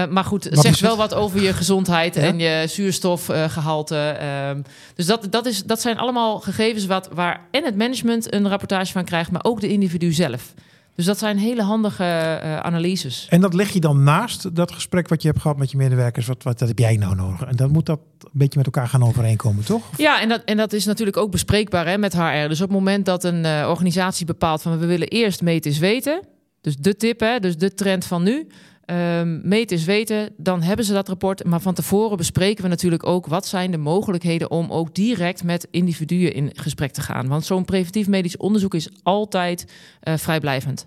Maar 0.09 0.23
goed, 0.23 0.43
het 0.43 0.59
zegt 0.59 0.79
wel 0.79 0.97
wat 0.97 1.13
over 1.13 1.41
je 1.41 1.53
gezondheid 1.53 2.15
Ja. 2.15 2.21
en 2.21 2.39
je 2.39 2.63
zuurstofgehalte. 2.67 3.95
Ehm, 4.19 4.61
dus 4.95 5.05
dat, 5.05 5.27
dat, 5.29 5.45
is, 5.45 5.63
dat 5.63 5.81
zijn 5.81 5.97
allemaal 5.97 6.39
gegevens 6.39 6.85
wat, 6.85 7.09
waar 7.13 7.47
en 7.51 7.63
het 7.65 7.75
management 7.77 8.33
een 8.33 8.49
rapportage 8.49 8.91
van 8.91 9.03
krijgt, 9.05 9.31
maar 9.31 9.43
ook 9.43 9.61
de 9.61 9.67
individu 9.69 10.11
zelf. 10.11 10.53
Dus 10.99 11.07
dat 11.07 11.17
zijn 11.17 11.37
hele 11.37 11.61
handige 11.61 12.03
eh, 12.03 12.57
analyses. 12.57 13.27
En 13.29 13.41
dat 13.41 13.53
leg 13.53 13.69
je 13.69 13.79
dan 13.79 14.03
naast 14.03 14.55
dat 14.55 14.71
gesprek 14.71 15.07
wat 15.07 15.21
je 15.21 15.27
hebt 15.27 15.41
gehad 15.41 15.57
met 15.57 15.71
je 15.71 15.77
medewerkers. 15.77 16.27
Wat, 16.27 16.43
wat, 16.43 16.59
dat 16.59 16.67
heb 16.67 16.79
jij 16.79 16.95
nou 16.95 17.15
nodig? 17.15 17.41
En 17.41 17.55
dan 17.55 17.71
moet 17.71 17.85
dat 17.85 17.99
een 18.19 18.29
beetje 18.31 18.57
met 18.57 18.65
elkaar 18.65 18.87
gaan 18.87 19.03
overeenkomen, 19.03 19.65
toch? 19.65 19.83
Ja, 19.97 20.21
en 20.21 20.29
dat, 20.29 20.43
en 20.43 20.57
dat 20.57 20.73
is 20.73 20.85
natuurlijk 20.85 21.17
ook 21.17 21.31
bespreekbaar 21.31 21.87
hè, 21.87 21.97
met 21.97 22.13
HR. 22.13 22.47
Dus 22.47 22.61
op 22.61 22.67
het 22.67 22.77
moment 22.77 23.05
dat 23.05 23.23
een 23.23 23.45
eh, 23.45 23.67
organisatie 23.69 24.25
bepaalt 24.25 24.61
van 24.61 24.79
we 24.79 24.85
willen 24.85 25.07
eerst 25.07 25.41
meten 25.41 25.71
is 25.71 25.77
weten. 25.77 26.21
Dus 26.61 26.77
de 26.77 26.95
tip, 26.95 27.19
hè, 27.19 27.39
dus 27.39 27.57
de 27.57 27.73
trend 27.73 28.05
van 28.05 28.23
nu. 28.23 28.47
Um, 28.91 29.41
meten 29.43 29.77
is 29.77 29.83
weten, 29.85 30.33
dan 30.37 30.61
hebben 30.61 30.85
ze 30.85 30.93
dat 30.93 31.07
rapport. 31.07 31.43
Maar 31.43 31.61
van 31.61 31.73
tevoren 31.73 32.17
bespreken 32.17 32.63
we 32.63 32.69
natuurlijk 32.69 33.05
ook 33.05 33.27
wat 33.27 33.47
zijn 33.47 33.71
de 33.71 33.77
mogelijkheden 33.77 34.51
om 34.51 34.71
ook 34.71 34.95
direct 34.95 35.43
met 35.43 35.67
individuen 35.71 36.33
in 36.33 36.51
gesprek 36.53 36.91
te 36.91 37.01
gaan. 37.01 37.27
Want 37.27 37.45
zo'n 37.45 37.65
preventief 37.65 38.07
medisch 38.07 38.37
onderzoek 38.37 38.73
is 38.73 38.89
altijd 39.03 39.71
uh, 40.03 40.17
vrijblijvend. 40.17 40.85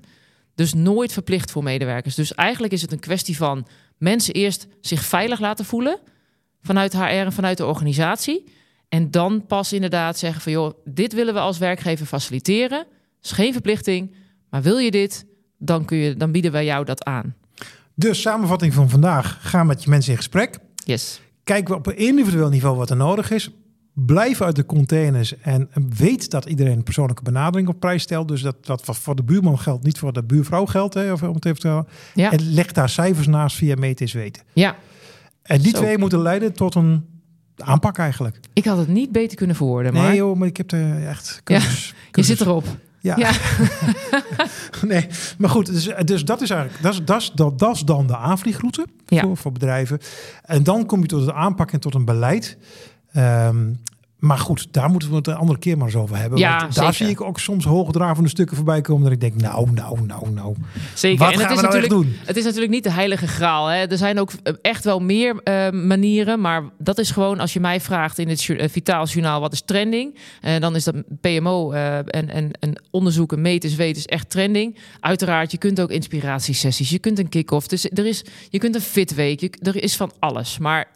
Dus 0.54 0.74
nooit 0.74 1.12
verplicht 1.12 1.50
voor 1.50 1.62
medewerkers. 1.62 2.14
Dus 2.14 2.34
eigenlijk 2.34 2.72
is 2.72 2.82
het 2.82 2.92
een 2.92 2.98
kwestie 2.98 3.36
van 3.36 3.66
mensen 3.98 4.34
eerst 4.34 4.66
zich 4.80 5.04
veilig 5.04 5.40
laten 5.40 5.64
voelen 5.64 5.98
vanuit 6.62 6.92
HR 6.92 7.02
en 7.02 7.32
vanuit 7.32 7.56
de 7.56 7.66
organisatie. 7.66 8.44
En 8.88 9.10
dan 9.10 9.46
pas 9.46 9.72
inderdaad 9.72 10.18
zeggen 10.18 10.42
van 10.42 10.52
joh, 10.52 10.74
dit 10.84 11.12
willen 11.12 11.34
we 11.34 11.40
als 11.40 11.58
werkgever 11.58 12.06
faciliteren. 12.06 12.86
is 13.22 13.32
geen 13.32 13.52
verplichting, 13.52 14.14
maar 14.50 14.62
wil 14.62 14.78
je 14.78 14.90
dit, 14.90 15.26
dan, 15.58 15.84
kun 15.84 15.96
je, 15.96 16.16
dan 16.16 16.32
bieden 16.32 16.52
wij 16.52 16.64
jou 16.64 16.84
dat 16.84 17.04
aan. 17.04 17.36
Dus 17.94 18.20
samenvatting 18.20 18.74
van 18.74 18.90
vandaag. 18.90 19.38
Ga 19.40 19.64
met 19.64 19.82
je 19.82 19.90
mensen 19.90 20.10
in 20.10 20.16
gesprek. 20.16 20.58
Yes. 20.84 21.20
Kijken 21.44 21.72
we 21.72 21.78
op 21.78 21.86
een 21.86 21.96
individueel 21.96 22.48
niveau 22.48 22.76
wat 22.76 22.90
er 22.90 22.96
nodig 22.96 23.30
is. 23.30 23.50
Blijf 23.94 24.40
uit 24.40 24.56
de 24.56 24.66
containers 24.66 25.38
en 25.38 25.70
weet 25.96 26.30
dat 26.30 26.44
iedereen 26.44 26.76
een 26.76 26.82
persoonlijke 26.82 27.22
benadering 27.22 27.68
op 27.68 27.80
prijs 27.80 28.02
stelt. 28.02 28.28
Dus 28.28 28.42
dat, 28.42 28.66
dat 28.66 28.84
wat 28.84 28.98
voor 28.98 29.14
de 29.14 29.22
buurman 29.22 29.58
geldt, 29.58 29.84
niet 29.84 29.98
voor 29.98 30.12
de 30.12 30.22
buurvrouw 30.22 30.66
geldt. 30.66 30.94
Hè, 30.94 31.12
of 31.12 31.22
om 31.22 31.34
het 31.34 31.44
even 31.44 31.60
te 31.60 31.84
ja. 32.14 32.30
En 32.30 32.52
leg 32.52 32.72
daar 32.72 32.88
cijfers 32.88 33.26
naast 33.26 33.56
via 33.56 33.74
meten 33.78 34.06
is 34.06 34.12
weten. 34.12 34.42
Ja. 34.52 34.76
En 35.42 35.60
die 35.60 35.72
twee 35.72 35.98
moeten 35.98 36.22
leiden 36.22 36.52
tot 36.52 36.74
een 36.74 37.04
aanpak 37.56 37.98
eigenlijk. 37.98 38.40
Ik 38.52 38.64
had 38.64 38.78
het 38.78 38.88
niet 38.88 39.12
beter 39.12 39.36
kunnen 39.36 39.56
verwoorden. 39.56 39.92
Maar... 39.92 40.08
Nee 40.08 40.16
joh, 40.16 40.36
maar 40.36 40.48
ik 40.48 40.56
heb 40.56 40.72
er 40.72 41.06
echt... 41.06 41.40
ja, 41.44 41.60
je 42.12 42.22
zit 42.22 42.40
erop. 42.40 42.64
Ja. 43.02 43.16
ja. 43.16 43.32
nee, 44.92 45.06
maar 45.38 45.50
goed, 45.50 45.66
dus, 45.66 45.88
dus 46.04 46.24
dat 46.24 46.40
is 46.40 46.50
eigenlijk 46.50 46.82
dat 46.82 46.92
is, 46.92 47.04
dat 47.04 47.20
is, 47.20 47.32
dat, 47.34 47.58
dat 47.58 47.74
is 47.74 47.80
dan 47.80 48.06
de 48.06 48.16
aanvliegroute 48.16 48.86
voor, 49.06 49.36
voor 49.36 49.52
bedrijven. 49.52 49.98
En 50.42 50.62
dan 50.62 50.86
kom 50.86 51.00
je 51.00 51.06
tot 51.06 51.20
het 51.20 51.30
aanpak 51.30 51.72
en 51.72 51.80
tot 51.80 51.94
een 51.94 52.04
beleid. 52.04 52.58
Um, 53.16 53.80
maar 54.22 54.38
goed, 54.38 54.66
daar 54.70 54.90
moeten 54.90 55.10
we 55.10 55.16
het 55.16 55.26
een 55.26 55.34
andere 55.34 55.58
keer 55.58 55.76
maar 55.76 55.86
eens 55.86 55.96
over 55.96 56.16
hebben. 56.16 56.38
Ja, 56.38 56.68
daar 56.68 56.94
zie 56.94 57.08
ik 57.08 57.20
ook 57.20 57.40
soms 57.40 57.64
hoogdravende 57.64 58.28
stukken 58.28 58.56
voorbij 58.56 58.80
komen. 58.80 59.02
Dat 59.02 59.12
ik 59.12 59.20
denk, 59.20 59.40
nou, 59.40 59.70
nou, 59.70 60.00
nou, 60.06 60.30
nou. 60.30 60.54
Zeker. 60.94 61.18
Wat 61.18 61.32
en 61.32 61.38
gaan 61.38 61.48
het 61.48 61.60
we 61.60 61.66
is 61.66 61.70
nou 61.70 61.82
echt 61.82 61.90
doen? 61.90 62.16
Het 62.24 62.36
is 62.36 62.44
natuurlijk 62.44 62.72
niet 62.72 62.84
de 62.84 62.90
heilige 62.90 63.26
graal. 63.26 63.66
Hè. 63.66 63.84
Er 63.84 63.96
zijn 63.96 64.20
ook 64.20 64.30
eh, 64.42 64.54
echt 64.60 64.84
wel 64.84 65.00
meer 65.00 65.40
uh, 65.44 65.70
manieren. 65.70 66.40
Maar 66.40 66.62
dat 66.78 66.98
is 66.98 67.10
gewoon, 67.10 67.40
als 67.40 67.52
je 67.52 67.60
mij 67.60 67.80
vraagt 67.80 68.18
in 68.18 68.28
het 68.28 68.48
uh, 68.48 68.68
Vitaal 68.68 69.06
Journaal, 69.06 69.40
wat 69.40 69.52
is 69.52 69.62
trending? 69.62 70.18
Uh, 70.42 70.58
dan 70.58 70.76
is 70.76 70.84
dat 70.84 70.94
PMO 71.20 71.70
en, 71.70 72.30
en, 72.30 72.50
en 72.60 72.82
onderzoeken, 72.90 73.40
meten, 73.40 73.76
weten 73.76 73.98
is 73.98 74.06
echt 74.06 74.30
trending. 74.30 74.78
Uiteraard, 75.00 75.50
je 75.50 75.58
kunt 75.58 75.80
ook 75.80 75.90
inspiratiesessies. 75.90 76.90
Je 76.90 76.98
kunt 76.98 77.18
een 77.18 77.28
kick-off. 77.28 77.66
Dus 77.66 77.84
er 77.84 78.06
is, 78.06 78.24
je 78.50 78.58
kunt 78.58 78.74
een 78.74 78.80
fitweek. 78.80 79.40
Je, 79.40 79.50
er 79.62 79.82
is 79.82 79.96
van 79.96 80.12
alles. 80.18 80.58
Maar 80.58 80.88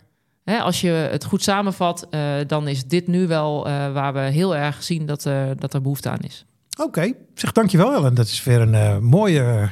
Hè, 0.46 0.58
als 0.58 0.80
je 0.80 0.88
het 0.88 1.24
goed 1.24 1.42
samenvat, 1.42 2.06
uh, 2.10 2.34
dan 2.46 2.68
is 2.68 2.84
dit 2.84 3.06
nu 3.06 3.26
wel 3.26 3.68
uh, 3.68 3.92
waar 3.92 4.12
we 4.12 4.20
heel 4.20 4.56
erg 4.56 4.82
zien 4.82 5.06
dat, 5.06 5.26
uh, 5.26 5.44
dat 5.58 5.74
er 5.74 5.82
behoefte 5.82 6.08
aan 6.08 6.20
is. 6.20 6.44
Oké, 6.78 6.88
okay. 6.88 7.14
zeg 7.34 7.52
dankjewel 7.52 7.92
Ellen. 7.92 8.14
Dat 8.14 8.26
is 8.26 8.44
weer 8.44 8.60
een 8.60 9.04
mooie, 9.04 9.70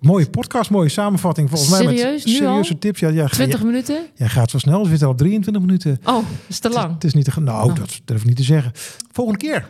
mooie 0.00 0.30
podcast, 0.30 0.70
mooie 0.70 0.88
samenvatting. 0.88 1.48
Volgens 1.50 1.76
Serieus? 1.76 2.02
mij 2.02 2.12
met 2.12 2.20
serieuze 2.20 2.78
tips. 2.78 3.00
Ja, 3.00 3.08
ja, 3.08 3.26
20 3.26 3.58
ja, 3.58 3.66
minuten? 3.66 4.06
Jij 4.14 4.28
gaat 4.28 4.50
zo 4.50 4.58
snel, 4.58 4.82
we 4.82 4.88
zitten 4.88 5.06
al 5.06 5.12
op 5.12 5.18
23 5.18 5.62
minuten. 5.62 5.98
Oh, 6.04 6.14
dat 6.14 6.24
is 6.48 6.58
te 6.58 6.68
lang. 6.68 6.84
Het, 6.84 6.94
het 6.94 7.04
is 7.04 7.14
niet 7.14 7.24
te 7.34 7.40
Nou, 7.40 7.70
oh. 7.70 7.76
dat 7.76 8.00
durf 8.04 8.20
ik 8.20 8.26
niet 8.26 8.36
te 8.36 8.42
zeggen. 8.42 8.72
Volgende 9.12 9.38
keer. 9.38 9.68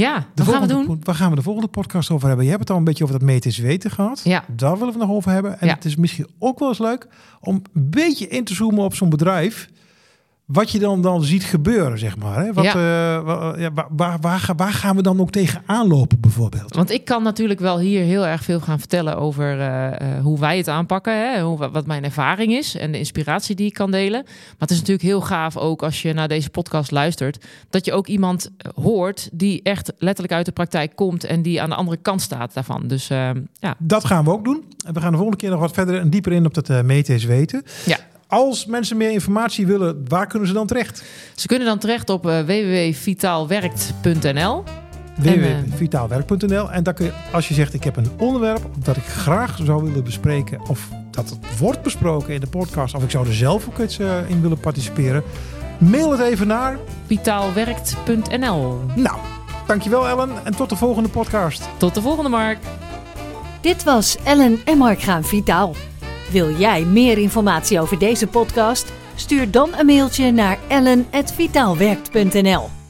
Ja, 0.00 0.26
de 0.34 0.44
wat 0.44 0.54
gaan 0.54 0.62
we 0.62 0.68
doen? 0.68 1.00
Waar 1.02 1.14
gaan 1.14 1.30
we 1.30 1.36
de 1.36 1.42
volgende 1.42 1.68
podcast 1.68 2.10
over 2.10 2.26
hebben? 2.26 2.44
Je 2.44 2.50
hebt 2.50 2.62
het 2.62 2.70
al 2.70 2.76
een 2.76 2.84
beetje 2.84 3.04
over 3.04 3.18
dat 3.18 3.28
meten 3.28 3.50
is 3.50 3.58
weten 3.58 3.90
gehad. 3.90 4.20
Ja. 4.24 4.44
Daar 4.48 4.78
willen 4.78 4.92
we 4.92 4.98
nog 4.98 5.10
over 5.10 5.30
hebben. 5.30 5.60
En 5.60 5.66
ja. 5.66 5.74
het 5.74 5.84
is 5.84 5.96
misschien 5.96 6.26
ook 6.38 6.58
wel 6.58 6.68
eens 6.68 6.78
leuk 6.78 7.08
om 7.40 7.54
een 7.54 7.90
beetje 7.90 8.28
in 8.28 8.44
te 8.44 8.54
zoomen 8.54 8.84
op 8.84 8.94
zo'n 8.94 9.08
bedrijf 9.08 9.68
wat 10.46 10.70
je 10.70 10.78
dan, 10.78 11.00
dan 11.02 11.22
ziet 11.24 11.44
gebeuren, 11.44 11.98
zeg 11.98 12.16
maar. 12.16 12.44
Hè? 12.44 12.52
Wat, 12.52 12.64
Ja. 12.64 12.70
eh, 12.70 13.24
wa- 13.24 13.54
ja, 13.58 13.72
waar, 13.72 13.86
waar, 13.96 14.18
waar, 14.20 14.52
waar 14.56 14.72
gaan 14.72 14.96
we 14.96 15.02
dan 15.02 15.20
ook 15.20 15.30
tegenaan 15.30 15.86
lopen, 15.88 16.20
bijvoorbeeld? 16.20 16.74
Want 16.74 16.90
ik 16.90 17.04
kan 17.04 17.22
natuurlijk 17.22 17.60
wel 17.60 17.78
hier 17.78 18.02
heel 18.02 18.26
erg 18.26 18.42
veel 18.44 18.60
gaan 18.60 18.78
vertellen 18.78 19.16
over 19.16 19.60
eh, 19.60 19.86
eh, 20.16 20.22
hoe 20.22 20.38
wij 20.38 20.56
het 20.56 20.68
aanpakken. 20.68 21.32
Hè? 21.32 21.42
Hoe, 21.42 21.70
wat 21.70 21.86
mijn 21.86 22.04
ervaring 22.04 22.52
is 22.52 22.76
en 22.76 22.92
de 22.92 22.98
inspiratie 22.98 23.54
die 23.54 23.66
ik 23.66 23.74
kan 23.74 23.90
delen. 23.90 24.22
Maar 24.24 24.54
het 24.58 24.70
is 24.70 24.76
natuurlijk 24.78 25.06
heel 25.06 25.20
gaaf 25.20 25.56
ook 25.56 25.82
als 25.82 26.02
je 26.02 26.12
naar 26.12 26.28
deze 26.28 26.50
podcast 26.50 26.90
luistert. 26.90 27.44
Dat 27.70 27.84
je 27.84 27.92
ook 27.92 28.06
iemand 28.06 28.50
hoort 28.74 29.28
die 29.32 29.62
echt 29.62 29.92
letterlijk 29.98 30.34
uit 30.34 30.46
de 30.46 30.52
praktijk 30.52 30.96
komt. 30.96 31.24
En 31.24 31.42
die 31.42 31.62
aan 31.62 31.68
de 31.68 31.74
andere 31.76 31.96
kant 32.02 32.22
staat 32.22 32.54
daarvan. 32.54 32.86
Dus 32.86 33.06
ja, 33.06 33.74
Dat 33.78 34.04
gaan 34.04 34.24
we 34.24 34.30
ook 34.30 34.44
doen. 34.44 34.64
En 34.86 34.94
we 34.94 35.00
gaan 35.00 35.10
de 35.10 35.16
volgende 35.16 35.40
keer 35.40 35.50
nog 35.50 35.60
wat 35.60 35.72
verder 35.72 36.00
en 36.00 36.10
dieper 36.10 36.32
in 36.32 36.46
op 36.46 36.54
dat 36.54 36.68
eh 36.70 36.82
meten 36.82 37.14
is 37.14 37.24
weten. 37.24 37.62
Ja. 37.84 37.96
Als 38.28 38.66
mensen 38.66 38.96
meer 38.96 39.10
informatie 39.10 39.66
willen, 39.66 40.04
waar 40.08 40.26
kunnen 40.26 40.48
ze 40.48 40.54
dan 40.54 40.66
terecht? 40.66 41.02
ze 41.34 41.46
kunnen 41.46 41.66
dan 41.66 41.78
terecht 41.78 42.10
op 42.10 42.26
eh, 42.26 42.40
www.vitaalwerkt.nl. 42.40 44.64
En, 45.22 45.24
eh, 45.24 45.24
www.vitaalwerk.nl 45.24 46.70
En 46.70 46.82
dan 46.82 46.94
kun 46.94 47.04
je, 47.04 47.12
als 47.32 47.48
je 47.48 47.54
zegt 47.54 47.74
ik 47.74 47.84
heb 47.84 47.96
een 47.96 48.10
onderwerp 48.18 48.60
dat 48.78 48.96
ik 48.96 49.04
graag 49.04 49.58
zou 49.64 49.84
willen 49.84 50.04
bespreken, 50.04 50.60
of 50.68 50.88
dat 51.10 51.30
het 51.30 51.58
wordt 51.58 51.82
besproken 51.82 52.34
in 52.34 52.40
de 52.40 52.46
podcast, 52.46 52.94
of 52.94 53.02
ik 53.02 53.10
zou 53.10 53.26
er 53.26 53.34
zelf 53.34 53.68
ook 53.68 53.78
iets 53.78 53.98
eh, 53.98 54.30
in 54.30 54.40
willen 54.40 54.60
participeren, 54.60 55.22
mail 55.78 56.10
het 56.10 56.20
even 56.20 56.46
naar. 56.46 56.78
Vitaalwerkt.nl. 57.06 58.80
Nou, 58.94 59.18
dankjewel 59.66 60.08
Ellen 60.08 60.30
en 60.44 60.56
tot 60.56 60.68
de 60.68 60.76
volgende 60.76 61.08
podcast. 61.08 61.68
Tot 61.76 61.94
de 61.94 62.00
volgende, 62.00 62.30
Mark. 62.30 62.58
Dit 63.60 63.84
was 63.84 64.16
Ellen 64.24 64.60
en 64.64 64.78
Mark 64.78 65.00
gaan 65.00 65.24
Vitaal. 65.24 65.74
Wil 66.30 66.50
jij 66.50 66.84
meer 66.84 67.18
informatie 67.18 67.80
over 67.80 67.98
deze 67.98 68.26
podcast? 68.26 68.92
Stuur 69.14 69.50
dan 69.50 69.78
een 69.78 69.86
mailtje 69.86 70.30
naar 70.30 70.58
ellen.vitaalwerkt.nl. 70.68 72.85